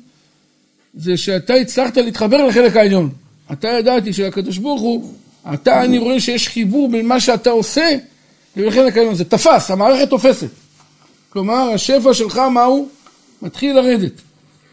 [0.94, 3.11] זה שאתה הצלחת להתחבר לחלק העליון.
[3.52, 5.14] אתה ידעתי שהקדוש ברוך הוא,
[5.54, 7.96] אתה, אני רואה שיש חיבור בין מה שאתה עושה
[8.57, 9.14] לבין חלק העליון.
[9.14, 10.50] זה תפס, המערכת תופסת.
[11.31, 12.88] כלומר, השפע שלך, מהו?
[13.42, 14.12] מתחיל לרדת.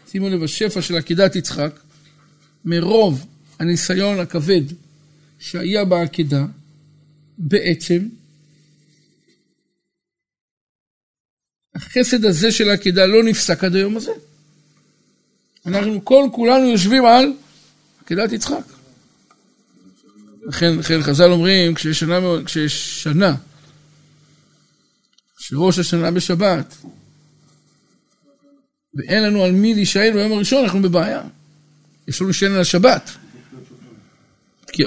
[0.08, 1.80] שימו לב, השפע של עקדת יצחק,
[2.64, 3.26] מרוב
[3.58, 4.62] הניסיון הכבד
[5.38, 6.44] שהיה בעקדה,
[7.38, 8.08] בעצם,
[11.74, 14.12] החסד הזה של העקדה לא נפסק עד היום הזה.
[15.66, 17.32] אנחנו כל כולנו יושבים על
[18.04, 18.64] עקדת יצחק.
[20.42, 23.34] לכן, לכן חז"ל אומרים, כשיש שנה, כשיש שנה,
[25.38, 26.76] שראש השנה בשבת,
[28.96, 31.22] ואין לנו על מי להישען ביום הראשון, אנחנו בבעיה.
[32.08, 33.10] יש לנו להישען על השבת.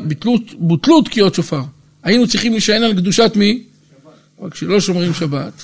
[0.08, 1.62] בוטלו, בוטלו תקיעות שופר.
[2.04, 3.63] היינו צריכים להישען על קדושת מי?
[4.39, 5.63] רק שלא שומרים שבת.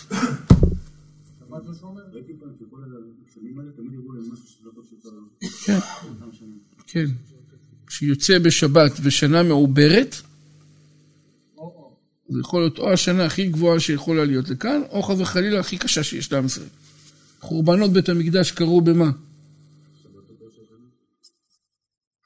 [5.66, 5.80] כן,
[6.88, 7.06] כן.
[7.88, 10.16] כשיוצא בשבת ושנה מעוברת,
[12.30, 16.04] זה יכול להיות או השנה הכי גבוהה שיכולה להיות לכאן, או חס וחלילה הכי קשה
[16.04, 16.68] שיש לעם ישראל.
[17.46, 19.12] חורבנות בית המקדש קרו במה?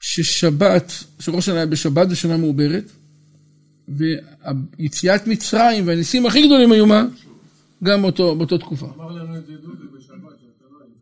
[0.00, 2.84] ששבת, שראש השנה היה בשבת ושנה מעוברת,
[3.88, 7.06] ויציאת מצרים והניסים הכי גדולים היו מה?
[7.84, 8.86] גם באותו, באותו תקופה.
[8.86, 10.98] אמר לנו את זה דודי בשבת, שאתה לא היית.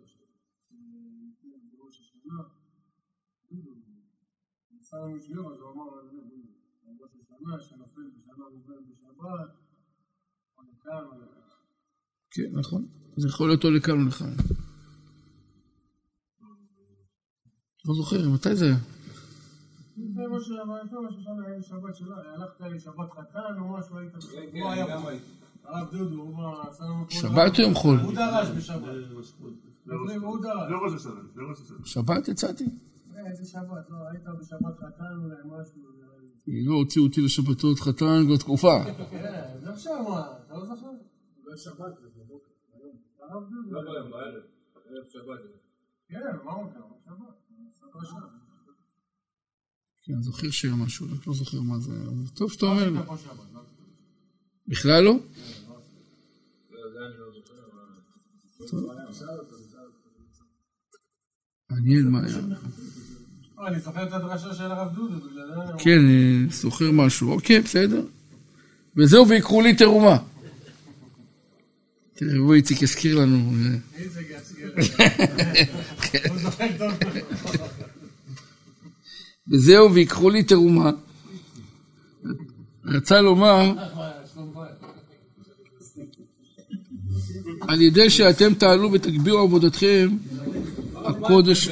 [12.30, 12.97] כן, נכון.
[13.18, 14.32] זה יכול להיות או לכאן או לכאן.
[17.84, 18.76] לא זוכר, מתי זה היה?
[19.96, 20.22] זה
[21.70, 21.98] שבת
[26.88, 27.06] או.
[27.08, 27.98] כן, שבת או יום חול?
[27.98, 28.82] הוא דרש בשבת.
[29.86, 30.06] לא
[31.36, 31.76] לא השנה.
[31.84, 32.64] שבת יצאתי.
[32.64, 35.82] אה, איזה שבת, לא, היית בשבת חתן אולי משהו.
[35.98, 36.64] נראה לי.
[36.64, 38.84] לא הוציאו אותי לשבתות חתן כבר תקופה.
[39.10, 40.86] כן, זה עכשיו מה, אתה לא זוכר?
[41.44, 42.96] זה שבת, זה בבוקר, היום.
[42.96, 43.17] הרב דודו.
[43.28, 44.42] לא ביום, בערב.
[44.74, 45.40] ערב שבת.
[46.08, 46.18] כן?
[48.04, 48.28] שבת.
[50.02, 51.92] כן, אני זוכר שהיה משהו, רק לא זוכר מה זה.
[51.92, 52.98] אבל טוב שאתה אומר לי.
[54.66, 55.14] בכלל לא?
[61.70, 61.78] אני.
[61.80, 62.38] מעניין מה היה.
[63.66, 65.84] אני זוכר את הדרשה של הרב דודו, אני...
[65.84, 67.32] כן, אני זוכר משהו.
[67.32, 68.02] אוקיי, בסדר.
[68.96, 70.18] וזהו, ויקחו לי תרומה.
[72.18, 73.52] תראה, בוא איציק יזכיר לנו.
[76.36, 76.92] זוכר טוב.
[79.52, 80.90] וזהו, ויקחו לי תרומה.
[82.84, 83.72] רצה לומר,
[87.60, 90.16] על ידי שאתם תעלו ותגבירו עבודתכם,
[90.94, 91.68] הקודש...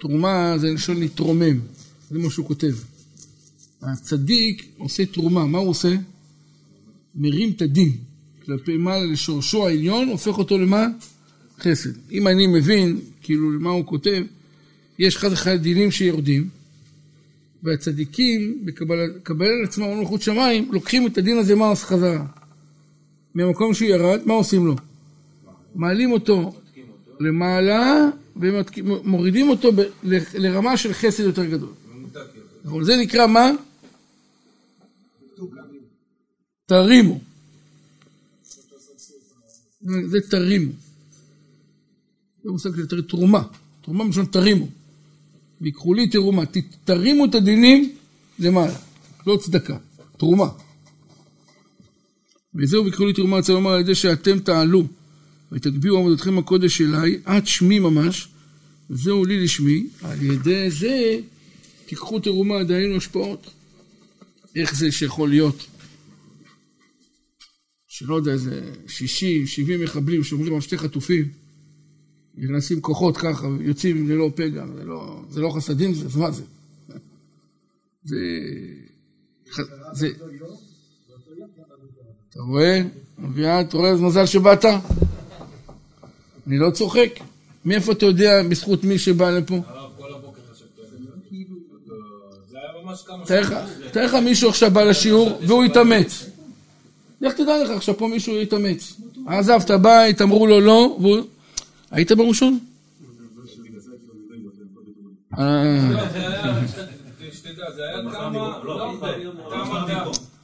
[0.00, 1.60] תרומה זה לשון להתרומם,
[2.10, 2.74] זה מה שהוא כותב.
[3.82, 5.94] הצדיק עושה תרומה, מה הוא עושה?
[7.14, 7.92] מרים את הדין
[8.46, 10.86] כלפי מעלה לשורשו העליון, הופך אותו למה?
[11.60, 11.90] חסד.
[12.12, 14.22] אם אני מבין, כאילו, למה הוא כותב,
[14.98, 16.48] יש חס וחלילה דינים שיורדים,
[17.62, 22.26] והצדיקים, בקבל על עצמם מלכות שמיים, לוקחים את הדין הזה, מה עושה חזרה?
[23.34, 24.76] מהמקום שהוא ירד, מה עושים לו?
[25.74, 26.52] מעלים אותו
[27.20, 29.82] למעלה ומורידים אותו ב-
[30.34, 31.72] לרמה של חסד יותר גדול.
[32.64, 33.50] נכון, זה נקרא מה?
[36.70, 37.20] תרימו.
[39.82, 40.72] זה תרימו.
[42.44, 43.42] זה מושג של תר- תרומה.
[43.82, 44.68] תרומה מלשון תרימו.
[45.60, 46.42] ויקחו לי תרומה.
[46.84, 47.96] תרימו את הדינים
[48.38, 48.78] למעלה.
[49.26, 49.78] לא צדקה.
[50.16, 50.48] תרומה.
[52.54, 54.84] וזהו ויקחו לי תרומה, רוצה לומר על ידי שאתם תעלו
[55.52, 58.28] ותגבירו עבודתכם הקודש אליי, עד שמי ממש,
[58.90, 61.20] זהו לי לשמי, על ידי זה
[61.86, 63.50] תיקחו תרומה, דהיינו השפעות.
[64.56, 65.66] איך זה שיכול להיות?
[68.00, 71.28] שלא יודע, איזה 60, 70 מחבלים שומרים על שתי חטופים,
[72.38, 76.42] ונעשים כוחות ככה, יוצאים ללא פגע, זה לא, זה לא חסדים, זה, מה זה?
[78.04, 78.16] זה...
[79.92, 80.08] זה...
[82.30, 82.82] אתה רואה?
[83.24, 84.64] אביעד, אתה רואה איזה מזל שבאת?
[86.46, 87.10] אני לא צוחק.
[87.64, 89.60] מאיפה אתה יודע בזכות מי שבא לפה?
[93.26, 93.54] תאר לך,
[93.92, 96.29] תאר לך מישהו עכשיו בא לשיעור והוא התאמץ.
[97.22, 99.00] איך תדע לך עכשיו פה מישהו התאמץ?
[99.26, 101.20] עזב את הבית, אמרו לו לא, והוא...
[101.90, 102.58] היית בראשון?
[105.38, 106.10] אה.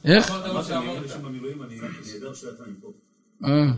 [0.05, 0.31] איך?
[3.45, 3.71] אה,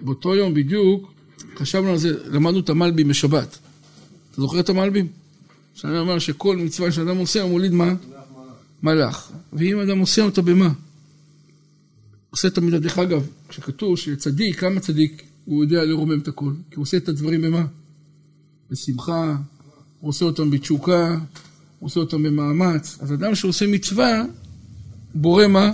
[0.00, 1.12] באותו יום בדיוק
[1.56, 3.58] חשבנו על זה, למדנו את המלבים בשבת.
[4.30, 5.08] אתה זוכר את המלבים?
[5.78, 7.94] שאני אומר שכל מצווה שאדם עושה הוא מוליד מה?
[8.82, 9.32] מלאך.
[9.52, 10.70] ואם אדם עושה אותה במה?
[12.30, 16.82] עושה תמיד, דרך אגב, כשכתוב שצדיק, כמה צדיק, הוא יודע לרומם את הכל, כי הוא
[16.82, 17.64] עושה את הדברים במה?
[18.70, 19.36] בשמחה,
[20.00, 21.18] הוא עושה אותם בתשוקה,
[21.78, 22.98] הוא עושה אותם במאמץ.
[23.00, 24.22] אז אדם שעושה מצווה,
[25.14, 25.72] בורא מה?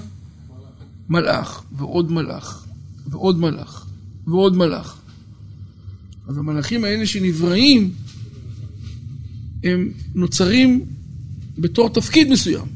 [1.09, 2.67] מלאך, ועוד מלאך,
[3.07, 3.87] ועוד מלאך,
[4.27, 4.97] ועוד מלאך.
[6.29, 7.93] אז המלאכים האלה שנבראים,
[9.65, 10.85] הם נוצרים
[11.59, 12.67] בתור תפקיד מסוים.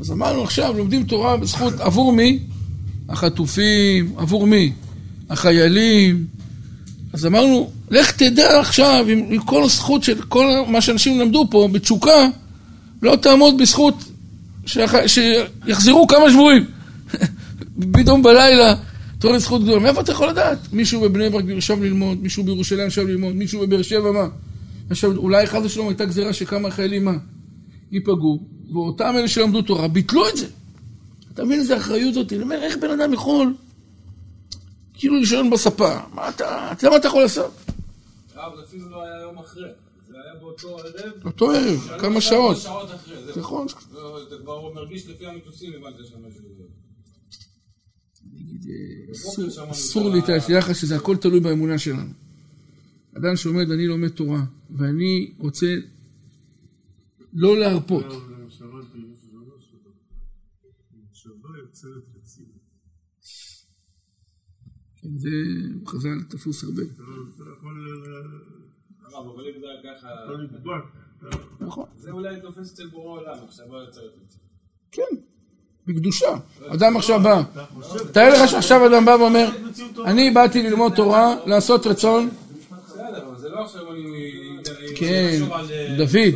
[0.00, 2.38] אז אמרנו עכשיו, לומדים תורה בזכות, עבור מי?
[3.08, 4.72] החטופים, עבור מי?
[5.30, 6.26] החיילים.
[7.12, 11.68] אז אמרנו, לך תדע עכשיו, עם, עם כל הזכות של כל מה שאנשים למדו פה,
[11.72, 12.28] בתשוקה,
[13.02, 14.04] לא תעמוד בזכות
[14.66, 14.92] שח...
[15.06, 16.64] שיחזרו כמה שבויים.
[17.94, 18.74] פתאום בלילה,
[19.18, 19.80] תורה זכות גדולה.
[19.80, 20.58] מאיפה אתה יכול לדעת?
[20.72, 24.26] מישהו בבני ברק ישב ללמוד, מישהו בירושלים ישב ללמוד, מישהו בבאר שבע מה?
[24.90, 27.16] עכשיו, אולי חס ושלום הייתה גזירה שכמה חיילים מה?
[27.92, 28.42] ייפגעו,
[28.72, 30.46] ואותם אלה שלמדו תורה ביטלו את זה.
[31.32, 32.34] אתה מבין איזה אחריות אותי?
[32.34, 33.54] אני אומר, איך בן אדם יכול
[34.94, 35.98] כאילו לישון בספה?
[36.14, 37.52] מה אתה, אתה יודע מה אתה יכול לעשות?
[38.34, 39.68] זה אפילו לא היה יום אחרי.
[40.08, 41.12] זה היה באותו ערב.
[41.24, 42.56] אותו ערב, כמה שעות.
[42.56, 43.16] שעות אחרי.
[43.36, 43.66] נכון.
[43.94, 46.42] לא, אתה כבר מרגיש לפי המטוסים הבנת שם משהו.
[49.12, 52.10] אסור- אסור תדע לך שזה הכל תלוי באמונה שלנו.
[53.16, 55.76] אדם שעומד, אני לומד תורה, ואני רוצה
[57.32, 58.04] לא להרפות.
[61.12, 62.04] שאומר רצינות.
[64.96, 65.28] כן, זה
[65.86, 66.82] חז"ל תפוס הרבה.
[66.82, 67.02] אתה
[67.58, 68.04] יכול
[69.02, 70.08] הרב, אבל אם זה היה ככה...
[71.60, 71.86] נכון.
[71.96, 74.38] זה אולי תופס אצל בורא עולם, מחשבה יוצרת את זה.
[74.92, 75.16] כן,
[75.86, 76.36] בקדושה.
[76.66, 77.42] אדם עכשיו בא,
[78.12, 79.48] תאר לך שעכשיו אדם בא ואומר,
[80.04, 82.28] אני באתי ללמוד תורה, לעשות רצון,
[82.86, 84.32] בסדר, אבל זה לא עכשיו אני...
[84.96, 86.34] כן, אני אה, דוד.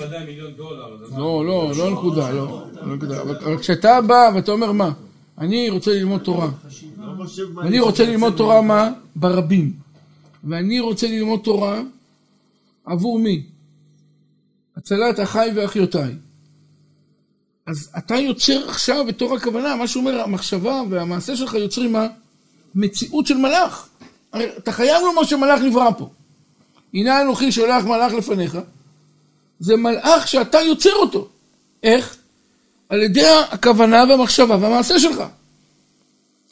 [1.17, 3.21] לא, לא, לא נקודה, לא, לא.
[3.23, 4.93] אבל כשאתה בא ואתה אומר מה,
[5.38, 6.49] אני רוצה ללמוד תורה,
[6.99, 7.25] לא.
[7.55, 8.91] ואני רוצה ללמוד תורה מה?
[9.17, 9.73] ברבים.
[10.45, 11.81] ואני רוצה ללמוד תורה
[12.85, 13.43] עבור מי?
[14.77, 16.14] הצלת אחיי ואחיותיי.
[17.67, 22.07] אז אתה יוצר עכשיו בתור הכוונה, מה שאומר המחשבה והמעשה שלך יוצרים מה?
[22.75, 23.88] מציאות של מלאך.
[24.33, 26.11] הרי אתה חייב לומר שמלאך נברא פה.
[26.94, 28.59] הנה אנוכי שולח מלאך לפניך.
[29.61, 31.29] זה מלאך שאתה יוצר אותו.
[31.83, 32.16] איך?
[32.88, 35.22] על ידי הכוונה והמחשבה והמעשה שלך.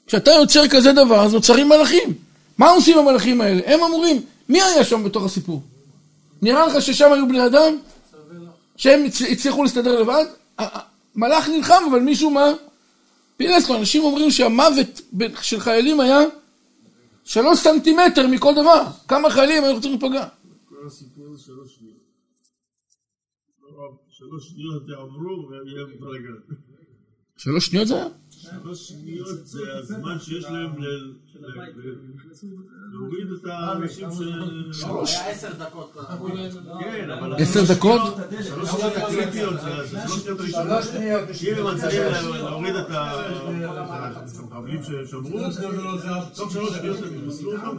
[0.06, 2.14] כשאתה יוצר כזה דבר, אז נוצרים מלאכים.
[2.58, 3.60] מה עושים המלאכים האלה?
[3.66, 5.62] הם אמורים, מי היה שם בתוך הסיפור?
[6.42, 7.76] נראה לך ששם היו בני אדם?
[8.76, 10.24] שהם הצ- הצליחו להסתדר לבד?
[11.16, 12.52] מלאך נלחם, אבל מישהו מה?
[13.36, 15.00] פילס אנשים אומרים שהמוות
[15.42, 16.20] של חיילים היה
[17.26, 18.82] שלוש סנטימטר מכל דבר.
[19.08, 20.28] כמה חיילים היו צריכים להיפגע?
[20.68, 21.96] כל הסיפור זה שלוש שניות.
[23.62, 26.54] לא, שלוש שניות יעברו ויהיה בלאגן.
[27.36, 28.08] שלוש שניות זה היה?
[28.50, 30.70] שלוש שניות זה הזמן שיש להם
[32.92, 34.08] להוריד את האנשים
[34.72, 34.84] ש...
[34.84, 35.96] היה עשר דקות.
[36.80, 37.34] כן, אבל...
[37.38, 38.02] עשר דקות?
[38.42, 39.98] שלוש שניות הקריטיות, זה זה
[40.48, 41.22] שלוש שניות.
[41.28, 41.58] הראשונות.
[41.58, 45.38] אם הם מצליחים להוריד את המחבלים ששמרו,
[46.34, 46.98] תוך שלוש שניות.
[47.02, 47.76] הם יחסלו אותם,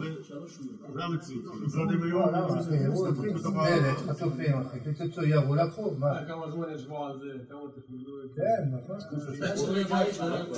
[0.90, 1.44] וזה המציאות.
[1.74, 3.94] לא יודע אם היו מסתפקים בתוך ה...
[4.08, 6.24] חטופים, אחי, קיצוצו ירו, לקחו, מה?
[6.28, 8.22] כמה זמן על זה, כמה תכננו?
[8.24, 8.42] את זה.
[8.42, 8.96] כן, נכון.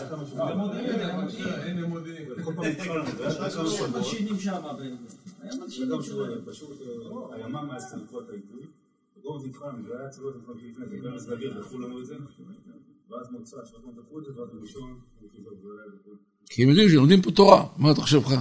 [0.01, 0.27] היה רק כמה
[3.71, 3.91] שבועות.
[3.91, 4.63] מלשינים שם.
[5.43, 6.03] היה וגם.
[6.03, 6.81] שהוא פשוט,
[7.33, 8.67] הימ"מ היה צריך לקרוא את.
[9.19, 12.17] וכל עוד התחלנו, זה היה להיות לפני לפני זה, מזג אוויר, דחו לנו את זה.
[13.11, 15.01] ואז מוצא, שלחנו דחו את זה, ואז ראשון,
[16.47, 18.33] כי הם יודעים שלומדים פה תורה, מה אתה חושב לך?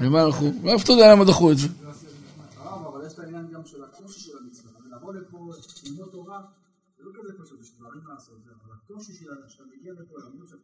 [0.00, 0.52] למה הלכו?
[0.62, 1.68] מאיפה אתה יודע למה דחו את זה?
[2.62, 4.70] אבל יש את העניין גם של הקושי של המצווה.
[4.86, 5.52] ולבוא לפה,
[5.86, 6.42] ללמוד תורה,
[6.98, 10.55] זה לא כזה פשוט, יש דברים לעשות אבל הקושי של מגיע לפה, למרות שהקושי,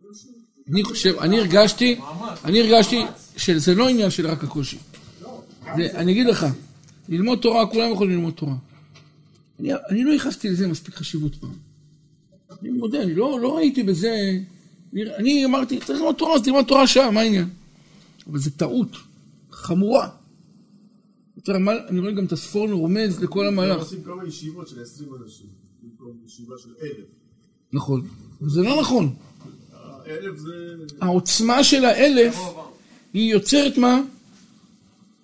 [0.68, 2.00] אני חושב, אני הרגשתי,
[2.44, 3.02] אני הרגשתי
[3.36, 4.78] שזה לא עניין של רק הקושי.
[5.66, 6.46] אני אגיד לך,
[7.08, 8.54] ללמוד תורה, כולם יכולים ללמוד תורה.
[9.60, 11.52] אני, לא ייחסתי לזה מספיק חשיבות פעם.
[12.62, 14.38] אני מודה, אני לא, לא ראיתי בזה...
[14.94, 17.48] אני, אמרתי, צריך ללמוד תורה, אז תלמד תורה שעה, מה העניין?
[18.26, 18.96] אבל זו טעות
[19.50, 20.08] חמורה.
[21.36, 21.56] יותר
[21.88, 23.78] אני רואה גם את הספורנו רומז לכל המהלך.
[23.78, 25.46] עושים כמה ישיבות של 20 אנשים,
[25.82, 27.06] במקום ישיבה של אלף.
[27.72, 28.08] נכון.
[28.40, 29.14] זה לא נכון.
[31.00, 32.36] העוצמה של האלף
[33.14, 34.00] היא יוצרת מה?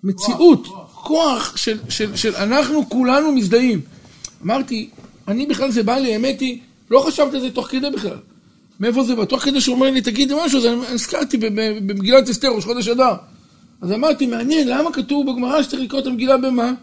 [0.03, 3.81] מציאות, כוח של, של, של אנחנו כולנו מזדהים.
[4.43, 4.89] אמרתי,
[5.27, 6.59] אני בכלל זה בא לי, האמת היא,
[6.91, 8.17] לא חשבתי על זה תוך כדי בכלל.
[8.79, 9.25] מאיפה זה בא?
[9.25, 13.13] תוך כדי שהוא אומר לי, תגיד משהו, אז אני הזכרתי במגילת אסתר, ראש חודש אדר.
[13.81, 16.73] אז אמרתי, מעניין, למה כתוב בגמרא שצריך לקרוא את המגילה במה?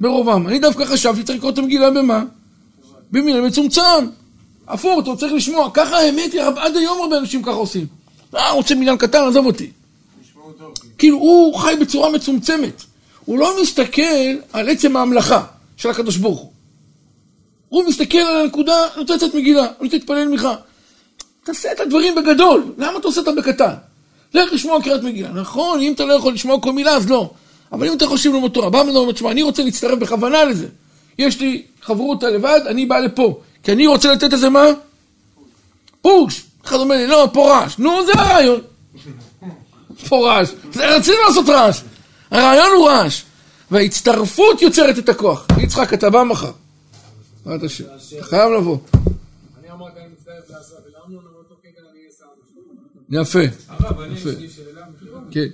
[0.00, 0.48] ברובם.
[0.48, 2.24] אני דווקא חשבתי שצריך לקרוא את המגילה במה?
[3.12, 4.06] במילה מצומצם.
[4.68, 5.70] הפוך, אתה צריך לשמוע.
[5.74, 7.86] ככה האמת היא, עד היום הרבה אנשים ככה עושים.
[8.34, 9.70] אה, רוצה מניין קטן, עזוב אותי.
[10.98, 12.82] כאילו, הוא חי בצורה מצומצמת.
[13.24, 15.44] הוא לא מסתכל על עצם ההמלכה
[15.76, 16.52] של הקדוש ברוך הוא.
[17.68, 20.54] הוא מסתכל על הנקודה, אני רוצה לצאת מגילה, אני רוצה להתפלל מיכה.
[21.44, 23.72] תעשה את הדברים בגדול, למה אתה עושה אותם בקטן?
[24.34, 25.28] לך לשמוע קריאת מגילה.
[25.28, 27.30] נכון, אם אתה לא יכול לשמוע כל מילה, אז לא.
[27.72, 30.66] אבל אם אתה חושב ללמוד תורה, בא בן אדם תשמע, אני רוצה להצטרף בכוונה לזה.
[31.18, 33.40] יש לי חברותא לבד, אני בא לפה.
[33.62, 34.64] כי אני רוצה לתת איזה מה?
[36.00, 36.46] פוש.
[36.64, 37.78] אחד אומר לי, לא, פה רעש.
[37.78, 38.60] נו, זה הרעיון.
[40.08, 40.50] פה רעש.
[40.72, 41.80] זה- רצינו לעשות רעש.
[42.30, 43.22] הרעיון הוא רעש.
[43.70, 45.46] וההצטרפות יוצרת את הכוח.
[45.62, 46.52] יצחק, אתה בא מחר.
[47.46, 47.84] בעזרת השם.
[48.16, 48.78] אתה חייב לבוא.
[49.60, 53.22] אני אמרתי, אני מצטרף לאסף ולאמנון, אבל אותו קטע אני אהיה שלו.
[53.22, 53.56] יפה.
[53.68, 54.24] הרב, אני יש.
[54.26, 54.86] לי שאלה.
[55.30, 55.46] כן.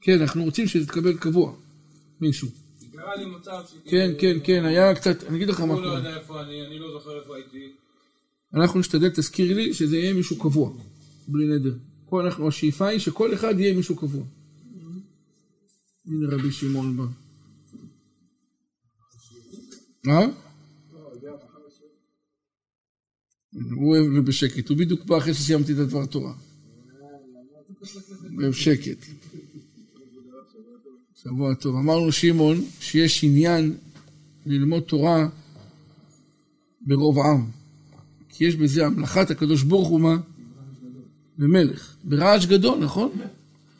[0.00, 1.52] כן, אנחנו רוצים שזה יתקבל קבוע.
[2.20, 2.48] מישהו.
[2.92, 3.90] קרה לי מצב ש...
[3.90, 5.98] כן, כן, כן, היה קצת, אני אגיד לך מה הוא לא קורה.
[5.98, 7.72] יודע איפה אני, אני לא זוכר איפה הייתי.
[8.54, 10.72] אנחנו נשתדל, תזכיר לי, שזה יהיה מישהו קבוע.
[11.28, 11.74] בלי נדר.
[12.04, 14.24] כל אנחנו, השאיפה היא שכל אחד יהיה מישהו קבוע.
[16.06, 17.04] הנה רבי שמעון בא.
[20.04, 20.20] מה?
[23.74, 26.34] הוא אוהב בשקט, הוא בדיוק בא אחרי שסיימתי את הדבר תורה.
[28.42, 29.06] אוהב שקט.
[31.22, 31.76] שבוע טוב.
[31.76, 33.74] אמרנו שמעון שיש עניין
[34.46, 35.28] ללמוד תורה
[36.80, 37.46] ברוב עם.
[38.28, 40.16] כי יש בזה המלאכת הקדוש ברוך הוא מה?
[41.38, 41.94] במלך.
[42.04, 43.10] ברעש גדול, נכון?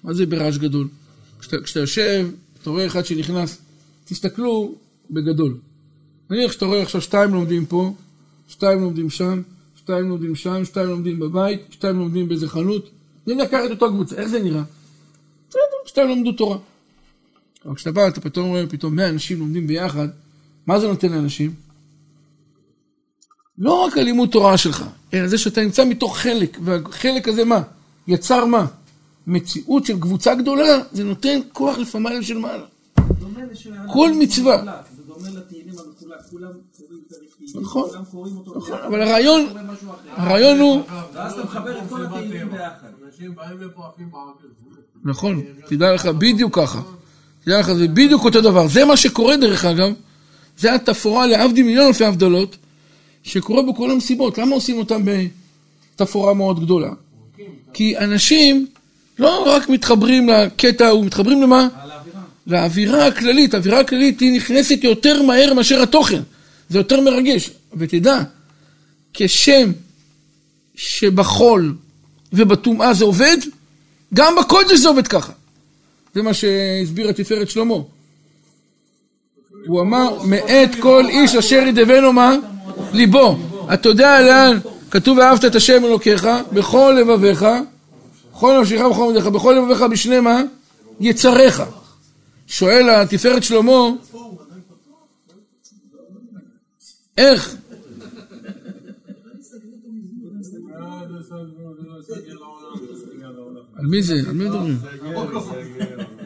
[0.04, 0.88] מה זה ברעש גדול?
[1.40, 2.28] כשאתה, כשאתה יושב,
[2.62, 3.58] אתה רואה אחד שנכנס,
[4.04, 4.74] תסתכלו
[5.10, 5.58] בגדול.
[6.30, 7.94] נניח שאתה רואה עכשיו שתיים לומדים פה,
[8.48, 9.42] שתיים לומדים שם,
[9.76, 12.90] שתיים לומדים שם, שתיים לומדים בבית, שתיים לומדים באיזה חנות.
[13.26, 14.62] אני לקח את אותו קבוצה, איך זה נראה?
[15.86, 16.58] שתיים למדו תורה.
[17.66, 20.08] אבל כשאתה בא, אתה פתאום רואה פתאום 100 אנשים לומדים ביחד,
[20.66, 21.54] מה זה נותן לאנשים?
[23.58, 24.84] לא רק הלימוד תורה שלך,
[25.14, 27.62] אלא זה שאתה נמצא מתוך חלק, והחלק הזה מה?
[28.06, 28.66] יצר מה?
[29.26, 32.64] מציאות של קבוצה גדולה, זה נותן כוח לפעמיים של מעלה.
[33.92, 34.80] כל מצווה.
[34.96, 36.48] זה דומה לתהילים המחולק, כולם
[36.78, 37.90] קוראים פרק תהילים, נכון.
[37.90, 39.46] כולם קוראים אותו נכון, אבל הרעיון.
[40.06, 40.82] הרעיון הוא,
[41.14, 42.88] ואז אתה מחבר את כל התהילים ביחד.
[45.04, 46.82] נכון, תדע לך, בדיוק ככה.
[47.44, 48.68] תדע לך, זה בדיוק אותו דבר.
[48.68, 49.92] זה מה שקורה דרך אגב,
[50.58, 52.56] זה התפאורה להבדיל מיליון אלפי הבדלות,
[53.22, 54.38] שקורה בכל המסיבות.
[54.38, 55.02] למה עושים אותם
[55.96, 56.90] בתפאורה מאוד גדולה?
[57.72, 58.66] כי אנשים
[59.18, 61.68] לא רק מתחברים לקטע ההוא, מתחברים למה?
[62.46, 63.54] לאווירה הכללית.
[63.54, 66.22] האווירה הכללית היא נכנסת יותר מהר מאשר התוכן.
[66.68, 67.50] זה יותר מרגש.
[67.74, 68.22] ותדע,
[69.14, 69.72] כשם
[70.74, 71.74] שבחול
[72.32, 73.36] ובטומאה זה עובד,
[74.14, 75.32] גם בקודש זה עובד ככה.
[76.14, 77.74] זה מה שהסביר התפארת שלמה.
[79.66, 82.36] הוא אמר, מאת כל איש אשר ידבנו מה?
[82.92, 83.36] ליבו.
[83.74, 84.58] אתה יודע לאן
[84.90, 87.46] כתוב ואהבת את השם אלוקיך בכל לבביך,
[88.32, 90.42] בכל נפשך ובכל מדך, בכל לבביך בשני מה?
[91.00, 91.62] יצריך.
[92.46, 93.88] שואל התפארת שלמה,
[97.18, 97.56] איך?
[103.80, 104.14] על מי זה?
[104.14, 104.78] על מי מדברים?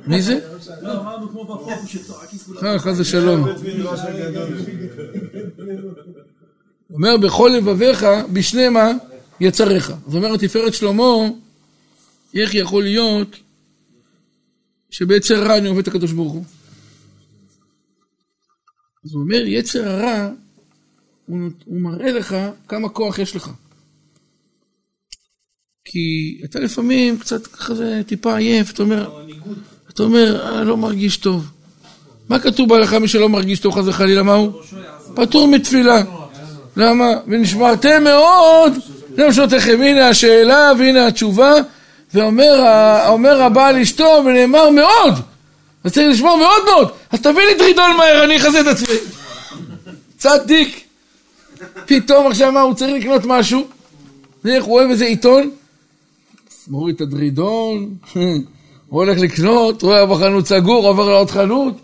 [0.06, 0.38] מי זה?
[0.82, 2.58] אמרנו כמו בפורום שצועקים כולם.
[2.58, 3.54] אה.
[6.90, 8.90] אומר בכל לבביך בשני מה
[9.40, 9.92] יצריך.
[10.06, 11.04] זאת אומרת תפארת שלמה,
[12.34, 13.36] איך יכול להיות
[14.90, 16.44] שביצר רע אני עובד את הקדוש ברוך הוא?
[19.04, 20.30] אז הוא אומר יצר הרע
[21.26, 22.36] הוא מראה לך
[22.68, 23.50] כמה כוח יש לך.
[25.94, 29.08] כי אתה לפעמים קצת כזה טיפה עייף, אתה אומר,
[29.90, 31.46] אתה אומר, אה, לא מרגיש טוב.
[32.28, 34.52] מה כתוב בהלכה מי שלא מרגיש טוב חס וחלילה, מה הוא?
[35.14, 36.02] פטור מתפילה.
[36.76, 37.06] למה?
[37.26, 38.72] ונשמרתם מאוד
[39.16, 39.80] לנפשותיכם.
[39.82, 41.52] הנה השאלה והנה התשובה.
[42.14, 45.14] ואומר הבעל אשתו, ונאמר מאוד.
[45.84, 46.88] אז צריך לשמור מאוד מאוד.
[47.10, 48.96] אז תביא לי דרידון מהר, אני אכסה את עצמי.
[50.18, 50.84] צדיק.
[51.86, 53.66] פתאום עכשיו מה, הוא צריך לקנות משהו?
[54.46, 55.50] איך הוא אוהב איזה עיתון?
[56.68, 57.94] מוריד את הדרידון,
[58.88, 61.74] הוא הולך לקנות, רואה בחנות סגור, עובר לעוד חנות.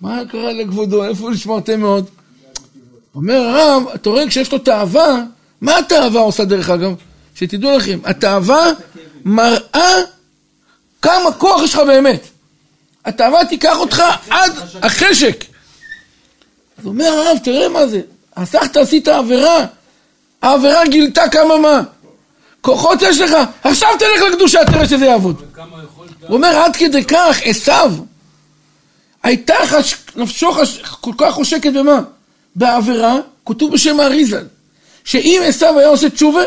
[0.00, 1.04] מה קרה לכבודו?
[1.04, 2.06] איפה נשמרתם מאוד?
[3.14, 5.22] אומר הרב, אתה רואה כשיש לו תאווה,
[5.60, 6.94] מה התאווה עושה דרך אגב?
[7.34, 8.70] שתדעו לכם, התאווה
[9.24, 9.94] מראה
[11.02, 12.28] כמה כוח יש לך באמת.
[13.04, 15.44] התאווה תיקח אותך עד החשק.
[16.78, 18.00] אז אומר הרב, תראה מה זה,
[18.36, 19.66] הסחת עשית עבירה,
[20.42, 21.82] העבירה גילתה כמה מה.
[22.68, 25.42] כוחות יש לך, עכשיו תלך לקדושה, תראה שזה יעבוד.
[26.20, 27.92] הוא אומר עד כדי כך, עשיו,
[29.22, 29.94] הייתה חש...
[30.16, 30.82] נפשו חש...
[31.00, 32.00] כל כך חושקת במה?
[32.56, 33.16] בעבירה,
[33.46, 34.44] כתוב בשם האריזל,
[35.04, 36.40] שאם עשיו היה עושה תשובה,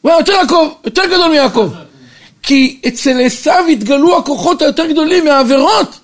[0.00, 1.68] הוא היה יותר יעקב, יותר גדול מיעקב.
[2.42, 5.98] כי אצל עשיו התגלו הכוחות היותר גדולים מהעבירות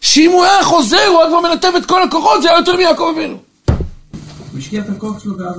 [0.00, 3.12] שאם הוא היה חוזר, הוא היה כבר מנתב את כל הכוחות, זה היה יותר מיעקב
[3.16, 3.38] אבינו.
[4.66, 5.56] הוא השקיע את הכוח שלו ואז...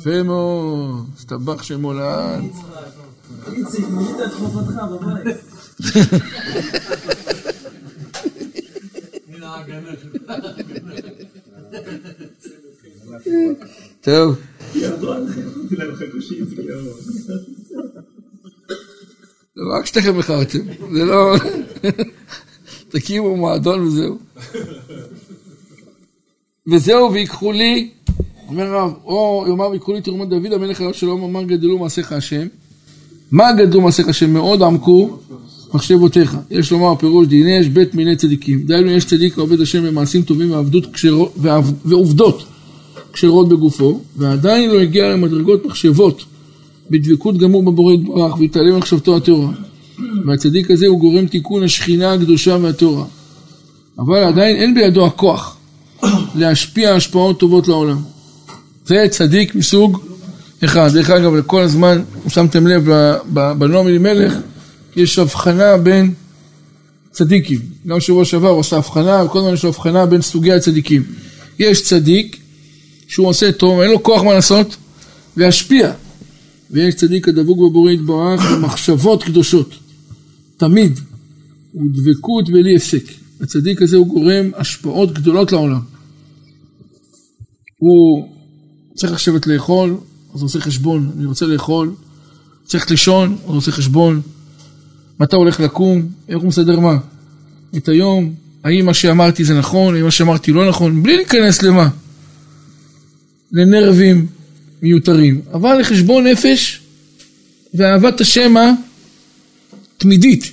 [0.00, 2.44] יפה מאוד, הסתבך שמו לעד.
[3.52, 5.36] איציק, מילאת את חובתך בבית.
[14.00, 14.36] טוב.
[19.54, 20.58] זה רק שתיכם מכרתם,
[20.92, 21.36] זה לא...
[22.88, 24.18] תקימו מועדון וזהו.
[26.68, 27.88] וזהו, ויקחו לי,
[28.48, 32.46] אומר הרב, או יאמר ויקחו לי תרומת דוד המלך הרב שלום אמר גדלו מעשיך השם.
[33.32, 34.32] מה גדלו מעשיך השם?
[34.32, 35.16] מאוד עמקו
[35.74, 36.36] מחשבותיך.
[36.50, 38.62] יש לומר פירוש דיני יש בית מיני צדיקים.
[38.66, 42.44] דהיינו יש צדיק העובד השם במעשים טובים ועבדות כשרו- ועב- ועובדות
[43.12, 46.24] כשרות בגופו, ועדיין לא הגיע למדרגות מחשבות
[46.90, 49.52] בדבקות גמור בבורא יתברך והתעלם מחשבתו הטהורה.
[50.26, 53.04] והצדיק הזה הוא גורם תיקון השכינה הקדושה והטהורה.
[53.98, 55.56] אבל עדיין אין בידו הכוח
[56.34, 58.02] להשפיע השפעות טובות לעולם.
[58.86, 60.02] זה צדיק מסוג
[60.64, 60.90] אחד.
[60.92, 62.88] דרך אגב, לכל הזמן, אם שמתם לב,
[63.58, 64.34] בנועם אלימלך,
[64.96, 66.14] יש הבחנה בין
[67.10, 67.60] צדיקים.
[67.86, 71.02] גם שבוע שעבר הוא עשה הבחנה, וכל הזמן יש הבחנה בין סוגי הצדיקים.
[71.58, 72.36] יש צדיק
[73.08, 74.76] שהוא עושה טוב, אין לו כוח מה לעשות,
[75.36, 75.92] להשפיע.
[76.70, 79.74] ויש צדיק הדבוק בבורא יתברך במחשבות קדושות.
[80.56, 81.00] תמיד.
[81.72, 83.04] הוא דבקות בלי הפסק.
[83.40, 85.93] הצדיק הזה הוא גורם השפעות גדולות לעולם.
[87.78, 88.28] הוא
[88.94, 89.96] צריך לשבת לאכול,
[90.34, 91.94] אז הוא עושה חשבון, אני רוצה לאכול,
[92.64, 94.20] צריך לישון, אז הוא עושה חשבון,
[95.20, 96.96] מתי הוא הולך לקום, איך הוא מסדר מה,
[97.76, 101.88] את היום, האם מה שאמרתי זה נכון, האם מה שאמרתי לא נכון, בלי להיכנס למה,
[103.52, 104.26] לנרבים
[104.82, 106.80] מיותרים, אבל לחשבון נפש
[107.74, 108.54] ואהבת השם
[109.96, 110.52] התמידית.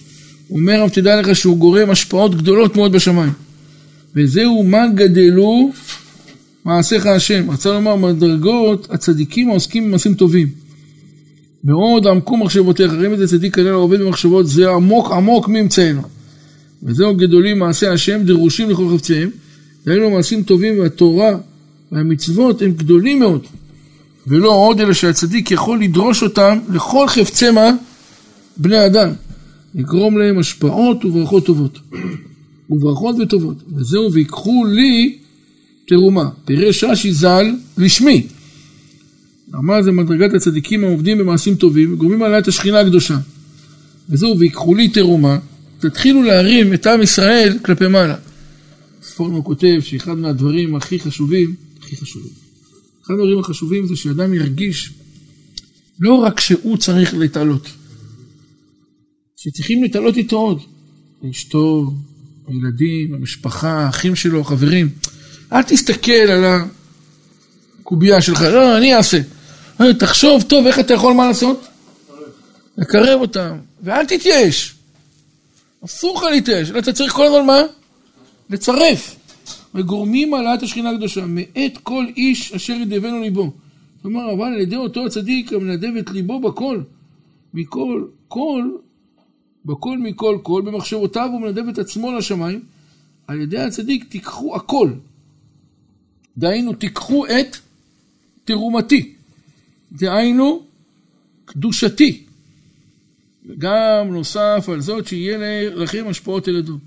[0.50, 3.34] אומר, אבל תדע לך שהוא גורם השפעות גדולות מאוד בשמיים.
[4.16, 5.72] וזהו מה גדלו
[6.66, 7.52] מעשיך השם.
[7.52, 10.48] רצה לומר מדרגות הצדיקים העוסקים במעשים טובים.
[11.64, 16.02] מאוד עמקו מחשבותיך, רואים את זה צדיק כנראה עובד במחשבות, זה עמוק עמוק מאמצענו.
[16.84, 19.30] וזהו גדולים מעשי השם, דרושים לכל חפציהם.
[19.86, 21.38] דהיינו מעשים טובים והתורה
[21.92, 23.46] והמצוות הם גדולים מאוד.
[24.28, 27.72] ולא עוד אלא שהצדיק יכול לדרוש אותם לכל חפצי מה?
[28.58, 29.10] בני אדם.
[29.76, 31.80] לגרום להם השפעות וברכות טובות.
[32.70, 33.58] וברכות וטובות.
[33.76, 35.18] וזהו ויקחו לי
[35.88, 36.30] תרומה.
[36.46, 37.46] פירש רש"י ז"ל
[37.78, 38.28] לשמי.
[39.56, 43.18] אמר זה מדרגת הצדיקים העובדים במעשים טובים וגורמים עליה את השכינה הקדושה.
[44.10, 45.38] וזהו ויקחו לי תרומה.
[45.80, 48.16] תתחילו להרים את עם ישראל כלפי מעלה.
[49.04, 52.32] ספורנו כותב שאחד מהדברים הכי חשובים, הכי חשובים,
[53.06, 54.94] אחד הדברים החשובים זה שאדם ירגיש
[56.00, 57.68] לא רק שהוא צריך להתעלות,
[59.36, 60.62] שצריכים להתעלות איתו עוד,
[61.30, 61.94] אשתו,
[62.48, 64.90] הילדים, המשפחה, האחים שלו, החברים.
[65.54, 66.44] אל תסתכל על
[67.82, 69.20] הקובייה שלך, לא, אני אעשה.
[69.82, 71.68] אה, תחשוב טוב איך אתה יכול מה לעשות?
[72.78, 74.76] לקרב אותם, ואל תתייאש.
[75.86, 77.62] אסור לך להתייאש, אלא אתה צריך כל הזמן מה?
[78.50, 79.16] לצרף.
[79.76, 83.52] וגורמים העלאת השכינה הקדושה, מאת כל איש אשר ידבנו ליבו.
[84.02, 86.82] כלומר, אבל על ידי אותו הצדיק המנדב את ליבו בכל,
[87.54, 88.70] מכל, כל,
[89.66, 92.60] בכל מכל כל, במחשבותיו הוא מנדב את עצמו לשמיים,
[93.28, 94.90] על ידי הצדיק תיקחו הכל.
[96.42, 97.58] דהיינו, תיקחו את
[98.46, 99.14] תרומתי.
[99.92, 100.64] דהיינו,
[101.46, 102.24] קדושתי.
[103.46, 106.78] וגם נוסף על זאת, שיהיה לכם השפעות אל הדור.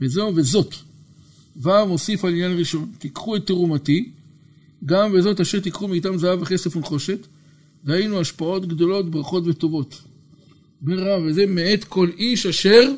[0.00, 0.74] וזו וזאת.
[1.56, 4.10] ו' מוסיף על עניין ראשון, תיקחו את תרומתי,
[4.86, 7.26] גם וזאת אשר תיקחו מאיתם זהב וכסף ונחושת,
[7.84, 10.02] דהיינו השפעות גדולות, ברכות וטובות.
[10.82, 12.92] אומר רב, וזה מאת כל איש אשר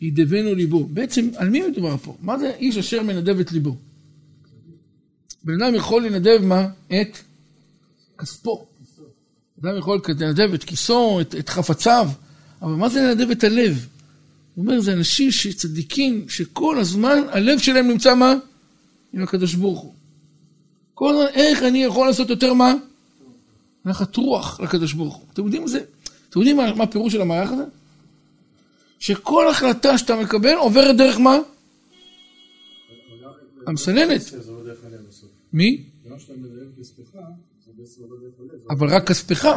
[0.00, 0.84] ידבנו ליבו.
[0.84, 2.16] בעצם, על מי מדובר פה?
[2.22, 3.76] מה זה איש אשר מנדב את ליבו?
[5.46, 6.68] בן אדם יכול לנדב מה?
[6.86, 7.18] את
[8.18, 8.66] כספו.
[9.62, 12.08] אדם יכול לנדב את כיסו, את, את חפציו,
[12.62, 13.86] אבל מה זה לנדב את הלב?
[14.54, 18.34] הוא אומר, זה אנשים שצדיקים, שכל הזמן הלב שלהם נמצא מה?
[19.12, 19.94] עם הקדוש ברוך הוא.
[20.94, 22.74] כל הזמן, איך אני יכול לעשות יותר מה?
[23.84, 25.24] נחת רוח לקדוש ברוך הוא.
[25.32, 25.80] אתם יודעים זה?
[26.28, 27.64] אתם יודעים מה, מה הפירוש של המערך הזה?
[28.98, 31.38] שכל החלטה שאתה מקבל עוברת דרך מה?
[33.66, 34.22] המסננת.
[35.52, 35.84] מי?
[38.70, 39.48] אבל רק כספך.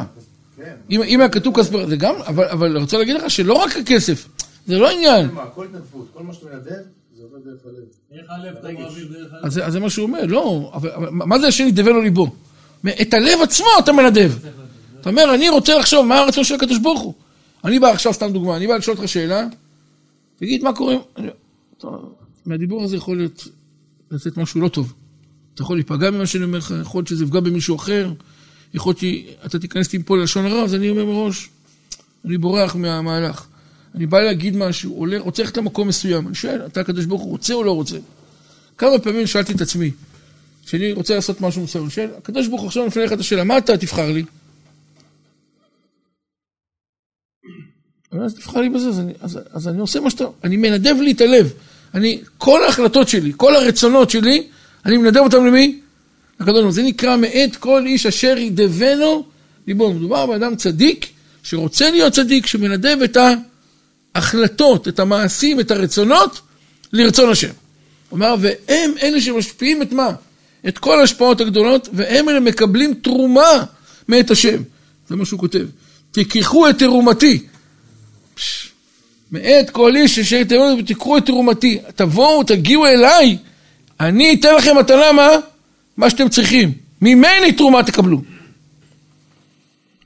[0.91, 3.77] אם אם היה כתוב כספך, זה גם, אבל אבל אני רוצה להגיד לך שלא רק
[3.77, 4.27] הכסף,
[4.67, 5.27] זה לא עניין.
[5.31, 6.71] מה, הכל התנדבות, כל מה שאתה מנדב,
[7.17, 7.83] זה עובר דרך הלב.
[8.11, 9.45] איך הלב אתה מעביר דרך הלב?
[9.45, 10.71] אז זה- מה שהוא אומר, לא,
[11.11, 12.27] מה זה השם ידבר לו ליבו?
[13.01, 14.31] את הלב עצמו אתה מנדב.
[15.01, 17.13] אתה אומר, אני רוצה לחשוב מה הרצון של הקדוש ברוך הוא.
[17.65, 19.47] אני בא עכשיו, סתם דוגמה, אני בא לשאול אותך שאלה,
[20.39, 20.95] תגיד, מה קורה,
[22.45, 23.47] מהדיבור הזה יכול להיות,
[24.11, 24.93] לצאת משהו לא טוב.
[25.59, 28.11] אתה יכול להיפגע ממה שאני אומר לך, יכול להיות שזה יפגע במישהו אחר,
[28.73, 31.49] יכול להיות שאתה תיכנס לי פה ללשון הרע, אז אני אומר מראש,
[32.25, 33.45] אני בורח מהמהלך.
[33.95, 37.31] אני בא להגיד משהו, עולה, רוצה ללכת למקום מסוים, אני שואל, אתה הקדוש ברוך הוא
[37.31, 37.97] רוצה או לא רוצה?
[38.77, 39.91] כמה פעמים שאלתי את עצמי,
[40.65, 43.43] כשאני רוצה לעשות משהו מסוים, אני שואל, הקדוש ברוך הוא עכשיו נפנה לך את השאלה,
[43.43, 44.23] מה אתה תבחר לי?
[48.11, 51.11] אז תבחר לי בזה, אז אני, אז, אז אני עושה מה שאתה, אני מנדב לי
[51.11, 51.53] את הלב.
[51.93, 54.47] אני, כל ההחלטות שלי, כל הרצונות שלי,
[54.85, 55.79] אני מנדב אותם למי?
[56.39, 56.71] לקדוש ברוך הוא.
[56.71, 59.23] זה נקרא מאת כל איש אשר ידבנו
[59.67, 59.93] ליבו.
[59.93, 61.05] מדובר באדם צדיק,
[61.43, 63.17] שרוצה להיות צדיק, שמנדב את
[64.15, 66.41] ההחלטות, את המעשים, את הרצונות,
[66.93, 67.51] לרצון השם.
[68.09, 70.09] הוא אמר, והם אלה שמשפיעים את מה?
[70.67, 73.63] את כל ההשפעות הגדולות, והם אלה מקבלים תרומה
[74.07, 74.61] מאת השם.
[75.09, 75.65] זה מה שהוא כותב.
[76.11, 77.39] תיקחו את תרומתי.
[79.31, 81.79] מאת כל איש אשר יתנו ותקחו את תרומתי.
[81.95, 83.37] תבואו, תגיעו אליי,
[83.99, 85.27] אני אתן לכם מתנה מה?
[85.97, 86.73] מה שאתם צריכים.
[87.01, 88.21] ממני תרומה תקבלו.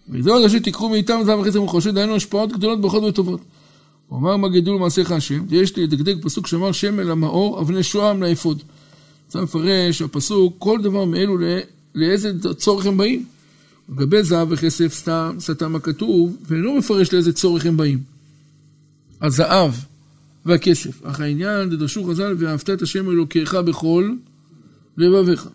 [0.10, 3.41] וזהו אנשים תיקחו מאיתם זהב וחסר ומחושת, דהיינו השפעות גדולות ברכות וטובות.
[4.08, 4.48] הוא אמר מה
[4.80, 8.64] מעשיך השם, ויש לי לדקדק פסוק שאמר שם אל המאור, אבני שוהם לאפוד.
[9.30, 11.38] זה מפרש הפסוק, כל דבר מאלו
[11.96, 13.26] לאיזה צורך הם באים.
[13.89, 18.00] לגבי זהב וכסף סתם, סתם הכתוב, ואינו מפרש לאיזה צורך הם באים.
[19.22, 19.74] הזהב
[20.46, 21.06] והכסף.
[21.06, 24.12] אך העניין, דדרשו חז"ל, ואהבת את השם אלוקיך בכל
[24.98, 25.50] לבביך.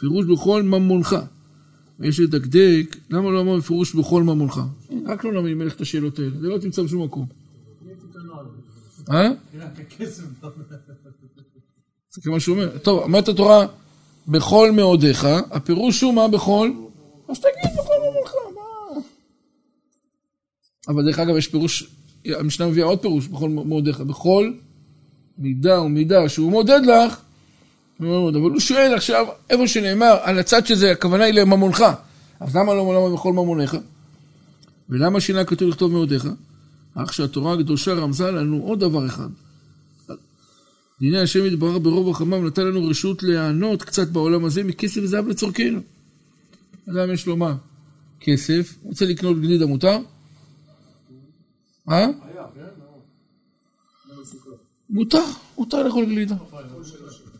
[0.00, 1.16] פירוש בכל ממונך.
[1.98, 4.60] ויש לדקדק, למה לא אמר בפירוש בכל ממונך?
[5.06, 7.26] רק לא נאמין מלך את השאלות האלה, זה לא תמצא בשום מקום.
[9.10, 9.30] אה?
[12.10, 12.78] זה כמו שהוא אומר.
[12.78, 13.66] טוב, אמרת התורה,
[14.28, 16.70] בכל מאודיך, הפירוש הוא מה בכל?
[17.28, 19.00] אז תגיד בכל ממונך, מה?
[20.88, 21.90] אבל דרך אגב, יש פירוש,
[22.24, 24.52] המשנה מביאה עוד פירוש, בכל מאודיך, בכל
[25.38, 27.20] מידה ומידה שהוא מודד לך,
[28.00, 31.84] אבל הוא שואל עכשיו, איפה שנאמר, על הצד שזה, הכוונה היא לממונך.
[32.40, 33.76] אז למה לא למה בכל ממונך?
[34.88, 36.28] ולמה שינה כתוב לכתוב מאודיך?
[36.94, 39.28] אך שהתורה הקדושה רמזה לנו עוד דבר אחד.
[41.00, 45.80] דיני השם יתברך ברוב רחמיו נתן לנו רשות להיענות קצת בעולם הזה מכסף וזהב לצורכנו.
[46.90, 47.54] אדם יש לו מה?
[48.20, 49.98] כסף, רוצה לקנות גלידה מותר?
[51.90, 52.06] אה?
[54.90, 55.24] מותר,
[55.58, 56.34] מותר לאכול גלידה.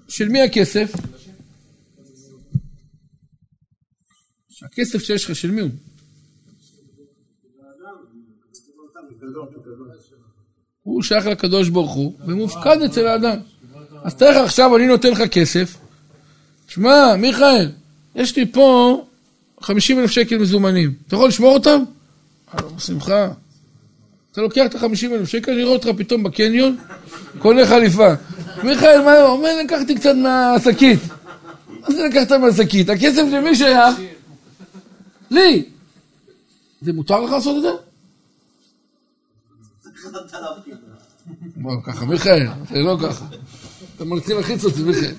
[0.08, 0.92] של מי הכסף?
[4.62, 5.70] הכסף שיש לך, של מי הוא?
[10.82, 13.38] הוא שייך לקדוש ברוך הוא, ומופקד אצל האדם.
[14.02, 15.76] אז תאר לך עכשיו, אני נותן לך כסף.
[16.68, 17.70] שמע, מיכאל,
[18.14, 19.06] יש לי פה
[19.60, 20.94] 50 אלף שקל מזומנים.
[21.06, 21.84] אתה יכול לשמור אותם?
[22.76, 23.32] בשמחה.
[24.38, 26.76] אתה לוקח את ה-50 אלף שקל, אני רואה אותך פתאום בקניון,
[27.38, 28.08] קונה חליפה.
[28.62, 29.62] מיכאל, מה הוא אומר?
[29.64, 30.98] לקחתי קצת מהשקית.
[31.80, 32.90] מה זה לקחת מהשקית?
[32.90, 33.96] הכסף למי שייך?
[35.30, 35.64] לי.
[36.82, 37.68] זה מותר לך לעשות את זה?
[41.56, 43.24] בוא, ככה, מיכאל, זה לא ככה.
[43.96, 45.14] אתה מתחיל להחיץ אותי, מיכאל.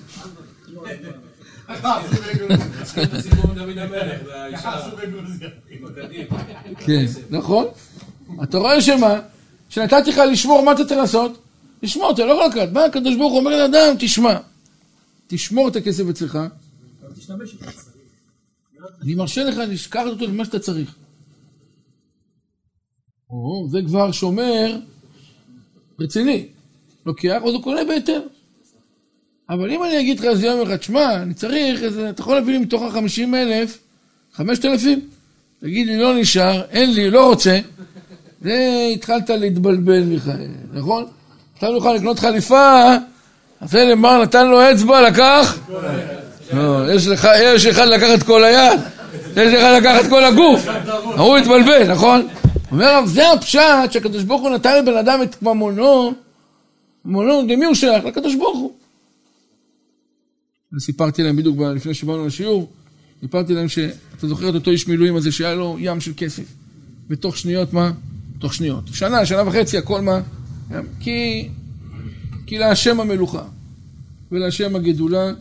[6.86, 7.66] כן, נכון.
[8.42, 9.20] אתה רואה שמה?
[9.68, 11.42] שנתתי לך לשמור, מה אתה צריך לעשות?
[11.82, 12.72] לשמור, אתה לא יכול לקחת.
[12.72, 13.96] מה הקדוש ברוך הוא אומר לאדם?
[13.98, 14.38] תשמע,
[15.26, 16.38] תשמור את הכסף אצלך.
[19.02, 20.94] אני מרשה לך לשכח אותו למה שאתה צריך.
[23.30, 24.76] או, זה כבר שומר
[26.00, 26.46] רציני.
[27.06, 28.20] לוקח, עוד הוא קונה בהיתר.
[29.50, 32.52] אבל אם אני אגיד לך איזה יום אחד, תשמע, אני צריך איזה, אתה יכול להביא
[32.52, 33.78] לי מתוך החמישים אלף,
[34.32, 35.08] חמשת אלפים?
[35.60, 37.60] תגיד לי, לא נשאר, אין לי, לא רוצה.
[38.40, 41.04] זה התחלת להתבלבל, מיכאל, נכון?
[41.56, 42.94] נתנו לך לקנות חליפה,
[43.60, 45.58] אז זה למר נתן לו אצבע, לקח?
[46.52, 48.80] לא, יש לך, יש אחד לקח את כל היד,
[49.36, 50.66] יש אחד לקח את כל הגוף.
[51.16, 52.28] ההוא התבלבל, נכון?
[52.72, 56.12] אומר, זה הפשט שהקדוש ברוך הוא נתן לבן אדם את ממונו,
[57.04, 58.04] ממונו, למי הוא שייך?
[58.04, 58.72] לקדוש ברוך הוא.
[60.72, 62.70] אני סיפרתי להם בדיוק לפני שבאנו לשיעור,
[63.20, 66.42] סיפרתי להם שאתה זוכר את אותו איש מילואים הזה שהיה לו ים של כסף.
[67.08, 67.90] בתוך שניות מה?
[68.40, 68.84] תוך שניות.
[68.92, 70.20] שנה, שנה וחצי, הכל מה?
[71.00, 71.48] כי,
[72.46, 73.42] כי להשם המלוכה
[74.32, 75.32] ולהשם הגדולה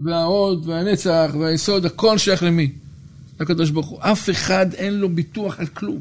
[0.00, 2.72] וההוד והנצח והיסוד, הכל שייך למי?
[3.40, 3.98] לקדוש ברוך הוא.
[4.00, 6.00] אף אחד אין לו ביטוח על כלום.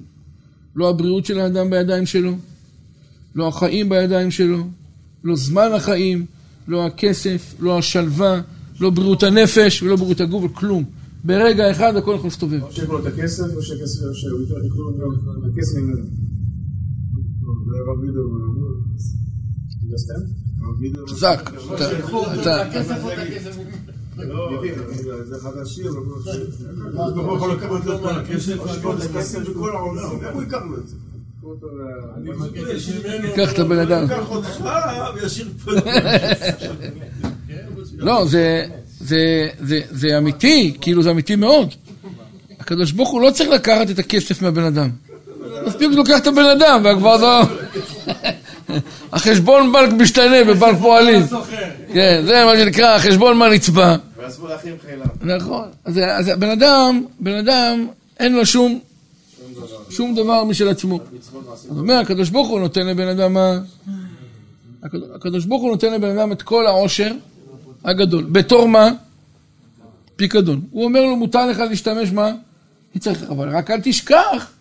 [0.75, 2.37] לא הבריאות של האדם בידיים שלו,
[3.35, 4.67] לא החיים בידיים שלו,
[5.23, 6.25] לא זמן החיים,
[6.67, 8.41] לא הכסף, לא השלווה,
[8.79, 10.83] לא בריאות הנפש ולא בריאות הגוף, כלום.
[11.23, 12.63] ברגע אחד הכל יכול להסתובב.
[12.63, 14.01] או שיש לו את הכסף, או שהכסף
[15.77, 16.03] ממנו.
[21.07, 21.51] חזק.
[27.33, 29.39] יכול לקחת לו הכסף, את הכסף
[30.77, 30.95] את זה?
[33.35, 34.07] קח את הבן אדם.
[37.97, 38.65] לא, זה,
[38.99, 41.73] זה, זה, זה אמיתי, כאילו זה אמיתי מאוד.
[42.59, 44.89] הקדוש ברוך הוא לא צריך לקחת את הכסף מהבן אדם.
[45.67, 47.41] מספיק לוקח את הבן אדם, וכבר לא...
[49.13, 51.21] החשבון בנק משתנה בבנק פועלים.
[51.93, 53.95] כן, זה מה שנקרא, החשבון מה נצבע.
[55.21, 55.67] נכון.
[55.85, 57.87] אז, אז הבן אדם, בן אדם,
[58.19, 58.79] אין לו שום,
[59.89, 60.99] שום דבר משל עצמו.
[61.53, 63.59] אז אומר, הקדוש ברוך הוא נותן לבן אדם מה?
[65.15, 67.11] הקדוש ברוך הוא נותן לבן אדם את כל העושר
[67.85, 68.23] הגדול.
[68.23, 68.91] בתור מה?
[70.15, 70.61] פיקדון.
[70.71, 72.31] הוא אומר לו, מותר לך להשתמש מה?
[72.99, 74.51] צריך, אבל רק אל תשכח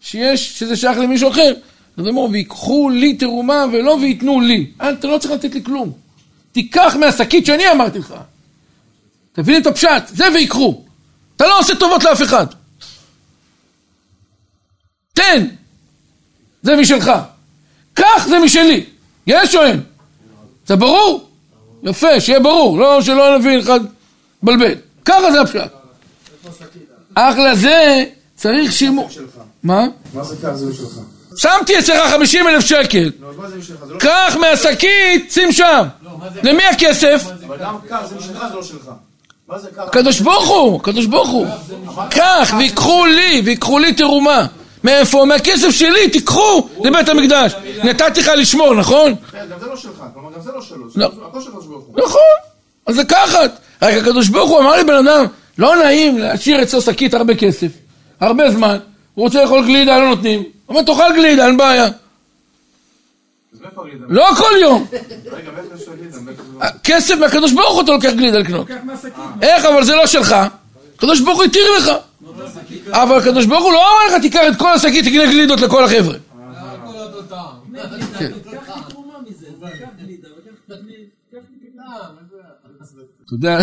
[0.00, 1.54] שיש, שזה שייך למישהו אחר.
[1.96, 4.70] אז אומר, ויקחו לי תרומה ולא וייתנו לי.
[4.76, 5.92] אתה לא צריך לתת לי כלום.
[6.52, 8.14] תיקח מהשקית שאני אמרתי לך.
[9.32, 10.84] תבין את הפשט, זה ויקחו.
[11.36, 12.46] אתה לא עושה טובות לאף אחד.
[15.12, 15.46] תן,
[16.62, 17.12] זה משלך.
[17.94, 18.84] קח, זה משלי.
[19.26, 19.80] יש או אין?
[20.66, 21.28] זה ברור?
[21.84, 23.80] יפה, שיהיה ברור, לא שלא נבין אחד
[24.42, 24.74] בלבל.
[25.04, 25.70] ככה זה הפשט.
[27.14, 28.04] אחלה זה,
[28.36, 29.08] צריך שימור.
[29.62, 29.86] מה?
[30.14, 30.98] מה זה כך זה שלך?
[31.36, 33.12] שמתי אצלך 50 אלף שקל.
[33.20, 33.84] נו, אז מה זה משלך?
[33.84, 33.98] זה לא...
[33.98, 35.82] קח מהשקית, שים שם.
[36.42, 37.24] למי הכסף?
[37.46, 38.90] אבל גם כך זה משלך, זה לא שלך.
[39.48, 39.82] מה זה כך?
[39.82, 41.46] הקדוש ברוך הוא, הקדוש ברוך הוא.
[42.10, 44.46] קח, ויקחו לי, ויקחו לי תרומה.
[44.84, 45.24] מאיפה?
[45.24, 47.52] מהכסף שלי, תיקחו לבית המקדש.
[47.84, 49.14] נתתי לך לשמור, נכון?
[49.32, 50.02] כן, גם זה לא שלך.
[50.14, 50.84] כלומר, גם זה לא שלו.
[50.96, 51.10] לא.
[51.28, 51.96] הכל של הקדוש ברוך הוא.
[52.06, 52.20] נכון.
[52.86, 53.58] אז לקחת.
[53.82, 55.24] רק הקדוש ברוך הוא אמר לבן אדם,
[55.58, 57.66] לא נעים להשאיר אצלו שקית הרבה כסף,
[58.20, 58.78] הרבה זמן.
[59.14, 60.38] הוא רוצה לאכול גלידה, לא נותנים.
[60.40, 61.88] הוא אומר, תאכל גלידה, אין בעיה.
[64.08, 64.86] לא כל יום.
[64.90, 64.98] זה-
[66.84, 68.66] כסף מהקדוש ברוך הוא אתה לוקח גלידה לקנות.
[69.42, 69.64] איך?
[69.64, 70.36] אבל זה לא שלך.
[70.96, 71.90] הקדוש ברוך הוא התיר לך.
[72.90, 76.14] אבל הקדוש ברוך הוא לא אמר לך תיקח את כל השקית, תקנה גלידות לכל החבר'ה.
[78.18, 78.32] כן.
[83.24, 83.58] אתה יודע,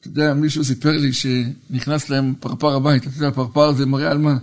[0.00, 4.18] אתה יודע, מישהו סיפר לי שנכנס להם פרפר הביתה, אתה יודע, פרפר זה מראה על
[4.18, 4.36] מה?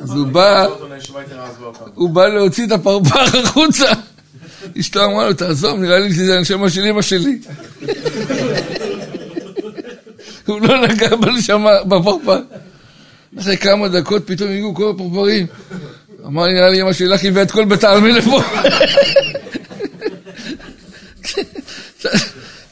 [0.00, 0.66] אז הוא בא.
[1.94, 3.92] הוא בא להוציא את הפרפר החוצה.
[4.80, 7.38] אשתו אמרה לו, תעזוב, נראה לי שזה הנשמה של אמא שלי.
[10.46, 12.40] הוא לא נגע בנשמה, בפרפר.
[13.40, 15.46] אחרי כמה דקות פתאום הגיעו כל הפרפרים.
[16.26, 18.40] אמר לי, נראה לי אמא שלך הביאה את כל בית העלמין לפה.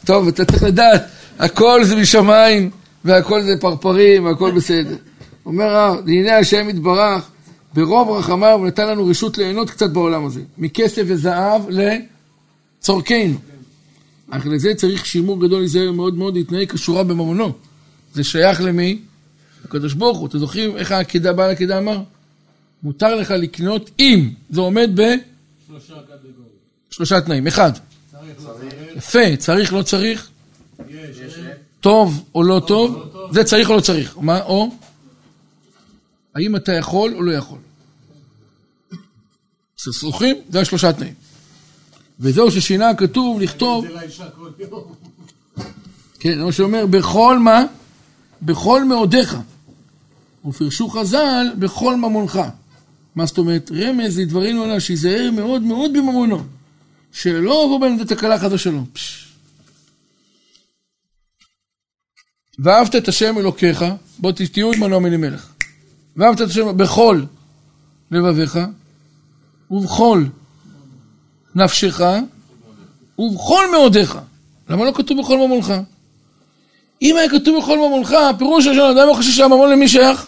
[0.06, 1.02] טוב, אתה צריך לדעת,
[1.38, 2.70] הכל זה משמיים,
[3.04, 4.96] והכל זה פרפרים, והכל בסדר.
[5.46, 7.22] אומר הרב, לענייני השם יתברך,
[7.74, 10.40] ברוב רחמיו הוא נתן לנו רשות ליהנות קצת בעולם הזה.
[10.58, 13.38] מכסף וזהב לצורכנו.
[14.30, 17.52] אך לזה צריך שימור גדול להיזהר מאוד מאוד להתנהג כשורה בממונו.
[18.14, 18.98] זה שייך למי?
[19.64, 20.26] הקדוש ברוך הוא.
[20.28, 22.02] אתם זוכרים איך העקידה, בעל העקידה אמר?
[22.82, 24.90] מותר לך לקנות אם זה עומד
[26.90, 27.46] בשלושה תנאים.
[27.46, 27.72] אחד,
[28.96, 30.30] יפה, צריך, לא צריך?
[31.80, 33.12] טוב או לא טוב?
[33.30, 34.18] זה צריך או לא צריך?
[34.20, 34.42] מה?
[34.42, 34.70] או?
[36.34, 37.58] האם אתה יכול או לא יכול?
[39.84, 41.14] סכסוכים, זה השלושה תנאים.
[42.20, 43.86] וזהו ששינה הכתוב לכתוב,
[46.20, 47.64] כן, זה מה שאומר, בכל מה?
[48.42, 49.36] בכל מאודיך.
[50.44, 52.40] ופרשו חז"ל, בכל ממונך.
[53.14, 53.70] מה זאת אומרת?
[53.72, 56.42] רמז לדברים עליו, שיזהר מאוד מאוד בממונו.
[57.12, 58.84] שלא יבוא בהם תקלה חס ושלום.
[62.58, 63.84] ואהבת את השם אלוקיך,
[64.18, 65.52] בוא תהיו עמנו מלך.
[66.16, 67.22] ואהבת את השם בכל
[68.10, 68.58] לבביך,
[69.74, 70.24] ובכל
[71.54, 72.00] נפשך,
[73.18, 74.18] ובכל מאודיך.
[74.70, 75.74] למה לא כתוב בכל ממונך?
[77.02, 80.26] אם היה כתוב בכל ממונך, הפירוש של אדם לא חושב שהממון למי שייך?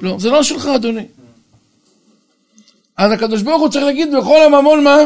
[0.00, 1.04] לא, זה לא שלך אדוני.
[2.96, 4.96] אז הקדוש ברוך הוא צריך להגיד בכל הממון מה?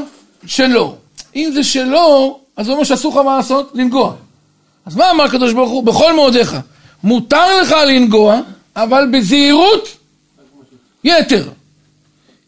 [0.47, 0.97] שלו.
[1.37, 3.71] אם זה שלו, אז הוא אומר שאסור לך מה לעשות?
[3.75, 4.15] לנגוע.
[4.87, 5.85] אז מה אמר הקדוש ברוך הוא?
[5.85, 6.57] בכל מאודיך.
[7.05, 8.41] מותר לך לנגוע,
[8.77, 9.89] אבל בזהירות
[11.05, 11.49] יתר.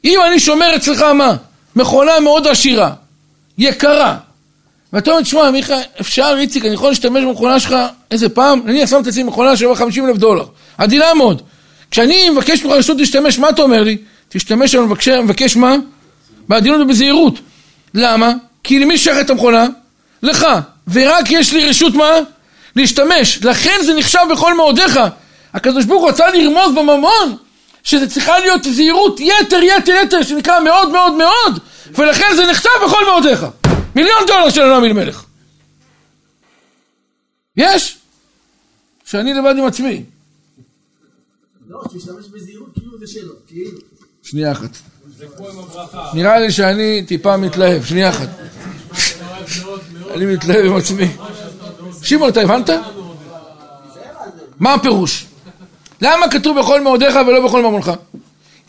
[0.05, 1.36] אם אני שומר אצלך מה?
[1.76, 2.90] מכונה מאוד עשירה,
[3.59, 4.16] יקרה.
[4.92, 7.76] ואתה אומר, תשמע, מיכה, אפשר, איציק, אני יכול להשתמש במכונה שלך
[8.11, 8.61] איזה פעם?
[8.64, 10.44] נניח את עצמי מכונה שווה 50 אלף דולר.
[10.78, 11.42] עדינה מאוד.
[11.90, 13.96] כשאני מבקש ממך רשות להשתמש, מה אתה אומר לי?
[14.28, 15.76] תשתמש, אני מבקש, מבקש מה?
[16.48, 17.38] בעדינות ובזהירות.
[17.94, 18.32] למה?
[18.64, 19.66] כי למי שייך את המכונה?
[20.22, 20.46] לך.
[20.92, 22.11] ורק יש לי רשות מה?
[22.76, 23.38] להשתמש.
[23.42, 25.00] לכן זה נחשב בכל מאודיך.
[25.55, 27.36] הקדוש ברוך הוא רצה לרמוז בממון
[27.85, 31.59] שזה צריכה להיות זהירות יתר יתר יתר שנקרא מאוד מאוד מאוד
[31.95, 33.47] ולכן זה נחשב בכל מאודיך
[33.95, 35.24] מיליון דולר של אדם אלימלך
[37.57, 37.99] יש?
[39.05, 40.05] שאני לבד עם עצמי.
[41.68, 43.78] לא, שישתמש בזהירות כאילו זה שלו, כאילו.
[44.22, 44.70] שנייה אחת.
[46.14, 48.28] נראה לי שאני טיפה מתלהב שנייה אחת.
[50.14, 51.09] אני מתלהב עם עצמי.
[52.03, 52.70] שמעון אתה הבנת?
[54.61, 55.26] מה הפירוש?
[56.05, 57.92] למה כתוב בכל מאודיך ולא בכל ממונך?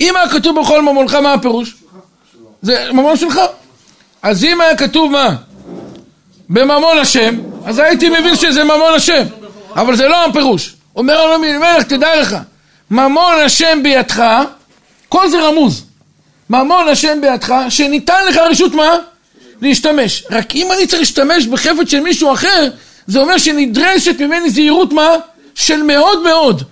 [0.02, 1.76] אם היה כתוב בכל ממונך, מה הפירוש?
[2.62, 3.40] זה ממון שלך.
[4.24, 5.36] אז אם היה כתוב מה?
[6.50, 9.24] בממון השם, אז הייתי מבין שזה ממון השם.
[9.76, 10.76] אבל זה לא הפירוש.
[10.96, 12.36] אומר לו מלך, תדע לך,
[12.92, 14.24] ממון השם בידך,
[15.10, 15.84] כל זה רמוז.
[16.50, 18.98] ממון השם בידך, שניתן לך רשות מה?
[19.62, 20.24] להשתמש.
[20.32, 22.70] רק אם אני צריך להשתמש בחפץ של מישהו אחר,
[23.08, 25.10] זה אומר שנדרשת ממני זהירות מה?
[25.56, 26.64] של מאוד מאוד.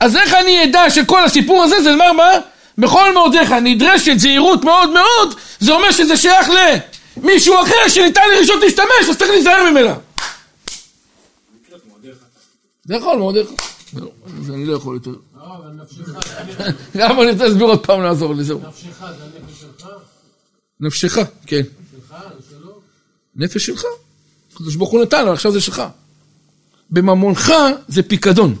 [0.00, 2.30] אז איך אני אדע שכל הסיפור הזה זה לומר מה?
[2.78, 6.48] בכל מאודיך נדרשת זהירות מאוד מאוד, זה אומר שזה שייך
[7.16, 9.94] למישהו אחר שניתן לי רשות להשתמש, אז צריך להיזהר ממנה.
[12.84, 13.48] זה יכול מאודיך.
[13.92, 15.10] זהו, אז אני לא יכול יותר.
[15.10, 15.42] לא,
[16.94, 18.60] למה אני רוצה להסביר עוד פעם לעזור לי, זהו.
[18.68, 19.88] נפשך זה הנפש שלך?
[20.80, 21.62] נפשך, כן.
[21.62, 22.14] שלך?
[22.38, 22.80] זה שלו?
[23.36, 23.84] נפש שלך.
[24.54, 25.82] הקדוש ברוך הוא נתן, אבל עכשיו זה שלך.
[26.90, 27.52] בממונך
[27.88, 28.56] זה פיקדון.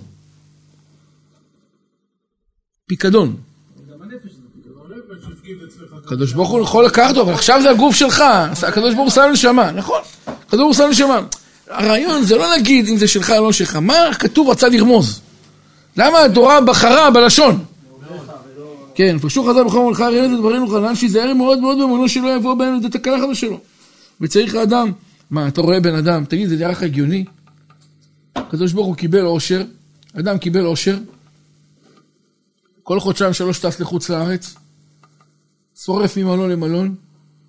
[2.88, 3.36] פיקדון.
[5.68, 5.92] אצלך.
[6.04, 8.24] הקדוש ברוך הוא יכול לקחת אותו, אבל עכשיו זה הגוף שלך.
[8.68, 10.00] הקדוש ברוך הוא שם נשמה, נכון.
[10.26, 11.20] הקדוש ברוך הוא שם נשמה.
[11.68, 13.76] הרעיון זה לא להגיד אם זה שלך או לא שלך.
[13.76, 15.20] מה כתוב רצה לרמוז?
[15.96, 17.64] למה התורה בחרה בלשון?
[18.94, 22.54] כן, פרשו חז"ל בכל מלכה הראיית את דברינו חנן שיזהר מאוד מאוד במונו שלא יבוא
[22.54, 23.60] בהם לידי תקלה חדש שלו.
[24.20, 24.92] וצריך האדם,
[25.30, 27.24] מה, אתה רואה בן אדם, תגיד, זה נראה לך הגיוני?
[28.36, 29.62] הקדוש ברוך הוא קיבל עושר,
[30.18, 30.96] אדם קיבל עושר,
[32.88, 34.54] כל חודשיים שלוש טס לחוץ לארץ,
[35.84, 36.94] שורף ממלון למלון,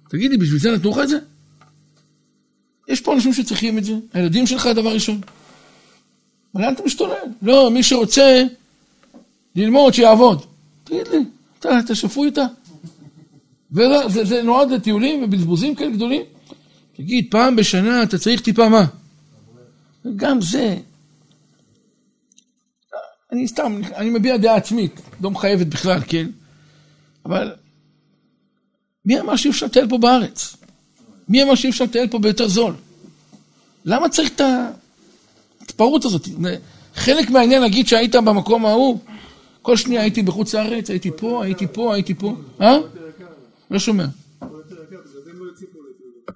[0.09, 1.19] תגיד לי, בשביל זה נתנו לך את זה?
[2.87, 5.21] יש פה אנשים שצריכים את זה, הילדים שלך דבר ראשון.
[6.55, 7.13] אבל לאן אתה משתולל?
[7.41, 8.43] לא, מי שרוצה
[9.55, 10.45] ללמוד, שיעבוד.
[10.83, 11.17] תגיד לי,
[11.59, 12.45] אתה, אתה שפוי איתה?
[13.71, 16.21] וזה זה, זה נועד לטיולים ובזבוזים כאלה גדולים?
[16.95, 18.85] תגיד, פעם בשנה אתה צריך טיפה מה?
[20.15, 20.77] גם זה.
[23.31, 26.27] אני סתם, אני מביע דעה עצמית, לא מחייבת בכלל, כן?
[27.25, 27.51] אבל
[29.05, 30.55] מי אמר שאי אפשר לטייל פה בארץ?
[31.29, 32.73] מי אמר שאי אפשר לטייל פה ביותר זול?
[33.85, 34.41] למה צריך את
[35.61, 36.27] ההתפרעות הזאת?
[36.95, 38.99] חלק מהעניין להגיד שהיית במקום ההוא,
[39.61, 42.35] כל שנייה הייתי בחוץ לארץ, הייתי פה, הייתי פה, הייתי פה.
[42.61, 42.77] אה?
[43.71, 44.05] לא שומע.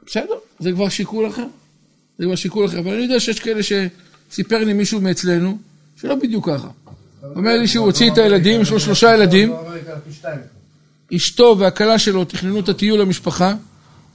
[0.06, 1.46] בסדר, זה כבר שיקול אחר.
[2.18, 2.80] זה כבר שיקול אחר.
[2.80, 5.58] אבל אני יודע שיש כאלה שסיפר לי מישהו מאצלנו,
[5.98, 6.70] שלא בדיוק ככה.
[7.36, 9.54] אומר לי שהוא הוציא את הילדים, יש לו שלושה ילדים.
[11.16, 13.56] אשתו והכלה שלו תכננו את הטיול למשפחה.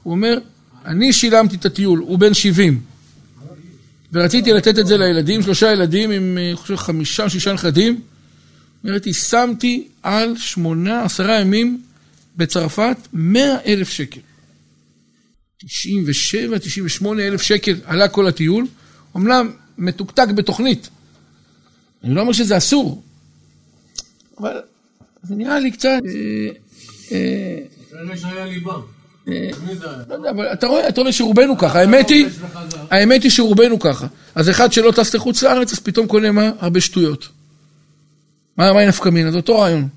[0.03, 0.39] הוא אומר,
[0.87, 2.81] אני שילמתי את הטיול, הוא בן 70.
[4.13, 8.01] ורציתי לתת את זה לילדים, שלושה ילדים עם, אני חושב, חמישה, שישה נכדים.
[8.85, 11.83] אומרת, שמתי על שמונה, עשרה ימים
[12.37, 14.21] בצרפת, מאה אלף שקל.
[15.67, 18.67] 97, 98 אלף שקל עלה כל הטיול,
[19.15, 20.89] אומנם מתוקתק בתוכנית.
[22.05, 23.03] אני לא אומר שזה אסור,
[24.41, 24.61] אבל
[25.23, 25.89] זה נראה לי קצת...
[25.89, 26.49] אה,
[27.13, 27.59] אה.
[29.29, 29.87] אה, זה?
[30.09, 32.27] לא יודע, אבל אתה רואה, אתה רואה שרובנו ככה, האמת היא,
[32.91, 34.07] האמת היא שרובנו ככה.
[34.35, 36.51] אז אחד שלא טס לחוץ לארץ, אז פתאום קונה מה?
[36.59, 37.29] הרבה שטויות.
[38.57, 39.31] מה, מה נפקא מינה?
[39.31, 39.89] זה אותו רעיון.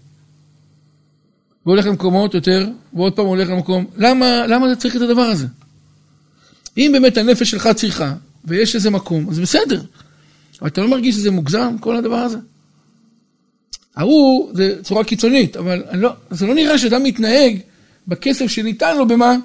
[1.65, 3.85] והולך למקומות יותר, ועוד פעם הולך למקום.
[3.97, 5.47] למה, למה אתה צריך את הדבר הזה?
[6.77, 8.13] אם באמת הנפש שלך צריכה,
[8.45, 9.81] ויש איזה מקום, אז בסדר.
[10.67, 12.37] אתה לא מרגיש שזה מוגזם, כל הדבר הזה?
[13.95, 17.59] ההוא, זה צורה קיצונית, אבל לא, זה לא נראה שאדם מתנהג
[18.07, 19.35] בכסף שניתן לו במה?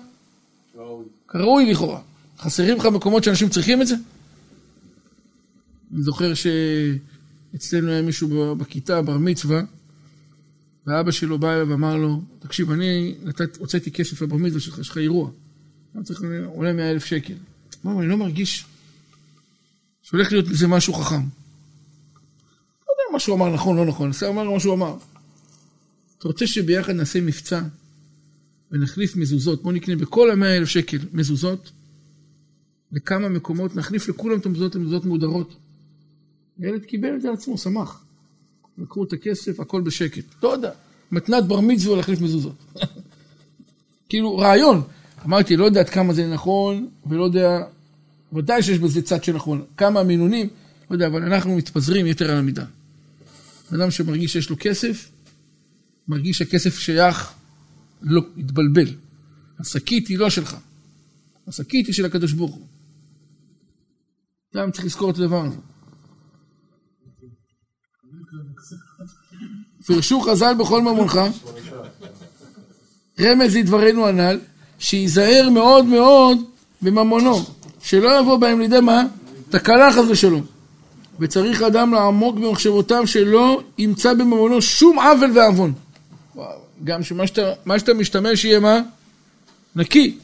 [1.28, 2.00] כראוי לכאורה.
[2.38, 3.94] חסרים לך מקומות שאנשים צריכים את זה?
[5.94, 9.62] אני זוכר שאצלנו היה מישהו בכיתה, בר מצווה,
[10.86, 14.88] ואבא שלו בא אליו ואמר לו, תקשיב, אני נתת, הוצאתי כסף לבר מצווה שלך, יש
[14.88, 15.30] לך אירוע.
[15.94, 17.34] אני צריך, עולה מאה אלף שקל.
[17.86, 18.64] אמר, אני לא מרגיש
[20.06, 21.14] שהולך להיות בזה משהו חכם.
[21.14, 24.96] לא יודע מה שהוא אמר נכון, לא נכון, השר אמר מה שהוא אמר.
[26.18, 27.62] אתה רוצה שביחד נעשה מבצע
[28.72, 31.70] ונחליף מזוזות, בוא נקנה בכל המאה אלף שקל מזוזות,
[32.92, 35.56] לכמה מקומות, נחליף לכולם את המזוזות למזוזות מהודרות.
[36.58, 38.04] הילד קיבל את זה על עצמו, שמח.
[38.78, 40.24] לקחו את הכסף, הכל בשקט.
[40.42, 40.70] לא יודע,
[41.12, 42.56] מתנת בר מצווה להחליף מזוזות.
[44.08, 44.82] כאילו, רעיון.
[45.24, 47.66] אמרתי, לא יודע עד כמה זה נכון, ולא יודע,
[48.36, 49.64] ודאי שיש בזה צד שנכון.
[49.76, 50.48] כמה המינונים,
[50.90, 52.64] לא יודע, אבל אנחנו מתפזרים יתר על המידה.
[53.74, 55.10] אדם שמרגיש שיש לו כסף,
[56.08, 57.32] מרגיש שהכסף שייך,
[58.02, 58.94] לא, התבלבל.
[59.60, 60.56] השקית היא לא שלך,
[61.48, 62.66] השקית היא של הקדוש ברוך הוא.
[64.54, 65.56] גם צריך לזכור את הדבר הזה.
[69.86, 71.20] פירשו חז"ל בכל ממונך,
[73.20, 74.40] רמז לדברנו הנ"ל,
[74.78, 76.38] שייזהר מאוד מאוד
[76.82, 77.44] בממונו,
[77.86, 79.02] שלא יבוא בהם לידי מה?
[79.50, 80.44] תקלה חס ושלום.
[81.20, 85.72] וצריך אדם לעמוק במחשבותיו שלא ימצא בממונו שום עוול ועוון.
[86.84, 88.80] גם שמה שאתה, שאתה משתמש יהיה מה?
[89.76, 90.18] נקי.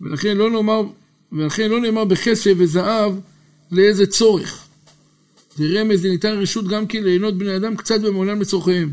[0.00, 0.82] ולכן לא נאמר,
[1.32, 3.12] ולכן לא נאמר בכסף וזהב
[3.70, 4.66] לאיזה צורך.
[5.56, 8.92] זה רמז, זה ניתן רשות גם כן ליהנות בני אדם קצת במעולם לצורכיהם.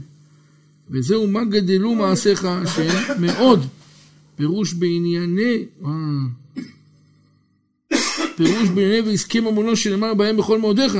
[0.89, 3.65] וזהו מה גדלו מעשיך השם מאוד.
[4.35, 5.65] פירוש בענייני,
[8.35, 10.97] פירוש בענייני ועסקי ממונו שנאמר בהם בכל מאודיך.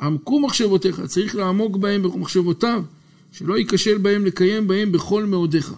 [0.00, 2.82] עמקו מחשבותיך, צריך לעמוק בהם במחשבותיו,
[3.32, 5.74] שלא ייכשל בהם לקיים בהם בכל מאודיך.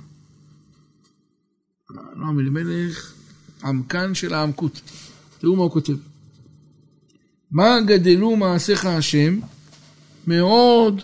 [2.17, 3.15] נועם אלימלך,
[3.65, 4.81] עמקן של העמקות.
[5.39, 5.95] תראו מה הוא כותב.
[7.51, 9.39] מה גדלו מעשיך השם,
[10.27, 11.03] מאוד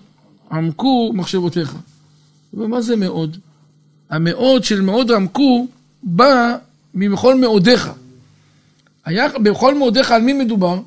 [0.50, 1.76] עמקו מחשבותיך.
[2.54, 3.36] ומה זה מאוד?
[4.10, 5.68] המאוד של מאוד עמקו
[6.02, 6.56] בא
[6.94, 7.90] מבכל מאודיך.
[9.08, 10.80] היה בכל מאודיך על מי מדובר?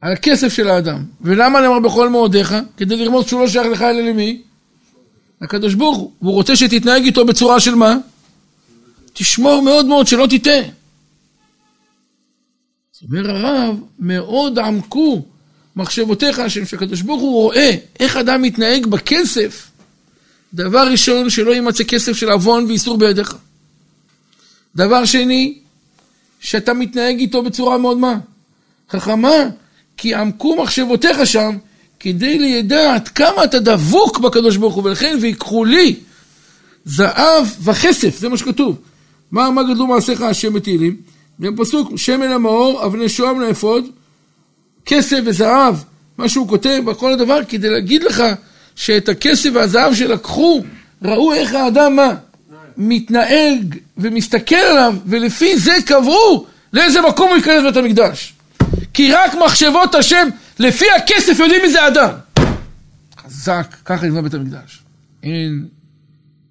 [0.00, 1.04] על הכסף של האדם.
[1.20, 2.54] ולמה נאמר בכל מאודיך?
[2.76, 4.42] כדי לרמוז שהוא לא שייך לך אלא למי?
[5.40, 6.12] לקדוש ברוך הוא.
[6.22, 7.96] והוא רוצה שתתנהג איתו בצורה של מה?
[9.12, 10.58] תשמור מאוד מאוד שלא תטעה.
[10.58, 10.64] אז
[13.02, 15.22] אומר הרב, מאוד עמקו
[15.76, 17.70] מחשבותיך, השם שהקדוש ברוך הוא רואה
[18.00, 19.70] איך אדם מתנהג בכסף.
[20.54, 23.36] דבר ראשון, שלא יימצא כסף של עוון ואיסור בידיך.
[24.76, 25.58] דבר שני,
[26.44, 28.18] שאתה מתנהג איתו בצורה מאוד מה?
[28.90, 29.32] חכמה,
[29.96, 31.56] כי עמקו מחשבותיך שם,
[32.00, 35.96] כדי לידע עד כמה אתה דבוק בקדוש ברוך הוא, ולכן ויקחו לי
[36.84, 38.76] זהב וכסף, זה מה שכתוב.
[39.30, 40.52] מה, מה גדלו מעשיך השם?
[41.40, 43.84] גם פסוק, שמן המאור, אבני שוהם לאפוד,
[44.86, 45.74] כסף וזהב,
[46.18, 48.22] מה שהוא כותב בכל הדבר, כדי להגיד לך
[48.76, 50.62] שאת הכסף והזהב שלקחו,
[51.02, 52.14] ראו איך האדם מה?
[52.76, 58.34] מתנהג ומסתכל עליו, ולפי זה קבעו לאיזה מקום הוא ייכנס בית המקדש.
[58.94, 62.10] כי רק מחשבות השם, לפי הכסף יודעים מי זה אדם.
[63.26, 64.82] חזק, ככה נבנה בית המקדש.
[65.22, 65.68] אין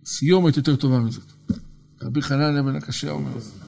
[0.05, 1.23] סיומת יותר טובה מזאת.
[2.01, 3.31] רבי חנניה בן הקשיא אומר.